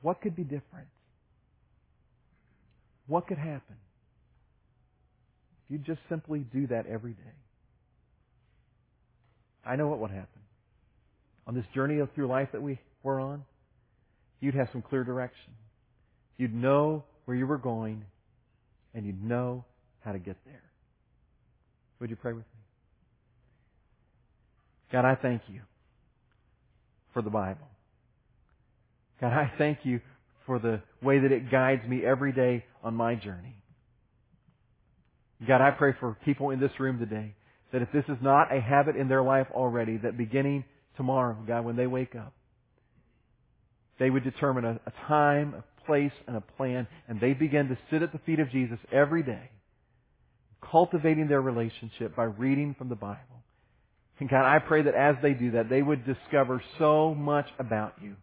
what 0.00 0.20
could 0.20 0.34
be 0.34 0.42
different? 0.42 0.88
What 3.06 3.26
could 3.26 3.38
happen 3.38 3.76
if 5.64 5.72
you 5.72 5.78
just 5.78 6.00
simply 6.08 6.40
do 6.40 6.66
that 6.68 6.86
every 6.86 7.12
day? 7.12 7.36
I 9.64 9.76
know 9.76 9.88
what 9.88 9.98
would 10.00 10.10
happen. 10.10 10.28
On 11.46 11.54
this 11.54 11.64
journey 11.74 12.00
through 12.14 12.26
life 12.26 12.48
that 12.52 12.62
we 12.62 12.78
were 13.02 13.20
on, 13.20 13.44
you'd 14.40 14.54
have 14.54 14.68
some 14.72 14.82
clear 14.82 15.04
direction. 15.04 15.52
You'd 16.36 16.54
know 16.54 17.04
where 17.24 17.36
you 17.36 17.46
were 17.46 17.58
going, 17.58 18.04
and 18.94 19.06
you'd 19.06 19.22
know 19.22 19.64
how 20.04 20.12
to 20.12 20.18
get 20.18 20.36
there. 20.44 20.62
Would 22.00 22.10
you 22.10 22.16
pray 22.16 22.32
with 22.32 22.42
me? 22.42 22.61
God, 24.92 25.04
I 25.06 25.14
thank 25.14 25.42
you 25.48 25.62
for 27.14 27.22
the 27.22 27.30
Bible. 27.30 27.66
God, 29.20 29.32
I 29.32 29.50
thank 29.56 29.78
you 29.84 30.00
for 30.46 30.58
the 30.58 30.82
way 31.02 31.18
that 31.20 31.32
it 31.32 31.50
guides 31.50 31.86
me 31.88 32.04
every 32.04 32.32
day 32.32 32.64
on 32.82 32.94
my 32.94 33.14
journey. 33.14 33.56
God, 35.46 35.60
I 35.60 35.70
pray 35.70 35.94
for 35.98 36.16
people 36.24 36.50
in 36.50 36.60
this 36.60 36.72
room 36.78 36.98
today 36.98 37.34
that 37.72 37.82
if 37.82 37.90
this 37.92 38.04
is 38.08 38.18
not 38.20 38.54
a 38.54 38.60
habit 38.60 38.96
in 38.96 39.08
their 39.08 39.22
life 39.22 39.46
already, 39.52 39.96
that 39.98 40.18
beginning 40.18 40.64
tomorrow, 40.96 41.36
God, 41.46 41.64
when 41.64 41.76
they 41.76 41.86
wake 41.86 42.14
up, 42.14 42.34
they 43.98 44.10
would 44.10 44.24
determine 44.24 44.64
a, 44.64 44.80
a 44.86 44.92
time, 45.08 45.54
a 45.54 45.84
place, 45.86 46.12
and 46.26 46.36
a 46.36 46.40
plan, 46.40 46.86
and 47.08 47.20
they 47.20 47.32
begin 47.32 47.68
to 47.68 47.78
sit 47.90 48.02
at 48.02 48.12
the 48.12 48.18
feet 48.18 48.40
of 48.40 48.50
Jesus 48.50 48.78
every 48.92 49.22
day, 49.22 49.50
cultivating 50.70 51.28
their 51.28 51.40
relationship 51.40 52.14
by 52.14 52.24
reading 52.24 52.74
from 52.76 52.88
the 52.88 52.94
Bible. 52.94 53.41
And 54.20 54.28
God, 54.28 54.44
I 54.44 54.58
pray 54.60 54.82
that 54.82 54.94
as 54.94 55.16
they 55.22 55.32
do 55.32 55.52
that, 55.52 55.68
they 55.68 55.82
would 55.82 56.04
discover 56.06 56.62
so 56.78 57.14
much 57.14 57.46
about 57.58 57.94
you 58.00 58.14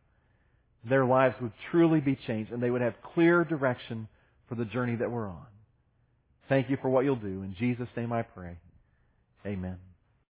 their 0.88 1.06
lives 1.06 1.36
would 1.41 1.52
truly 1.71 1.99
be 1.99 2.17
changed 2.28 2.52
and 2.52 2.62
they 2.62 2.69
would 2.69 2.82
have 2.82 2.93
clear 3.13 3.43
direction 3.43 4.08
for 4.47 4.56
the 4.56 4.65
journey 4.65 4.95
that 4.95 5.12
we're 5.12 5.28
on. 5.28 5.45
Thank 6.47 6.69
you 6.69 6.78
for 6.82 6.89
what 6.89 7.06
you'll 7.06 7.15
do. 7.15 7.43
In 7.43 7.56
Jesus' 7.60 7.89
name 7.95 8.13
I 8.13 8.21
pray. 8.21 8.58
Amen. 9.45 9.78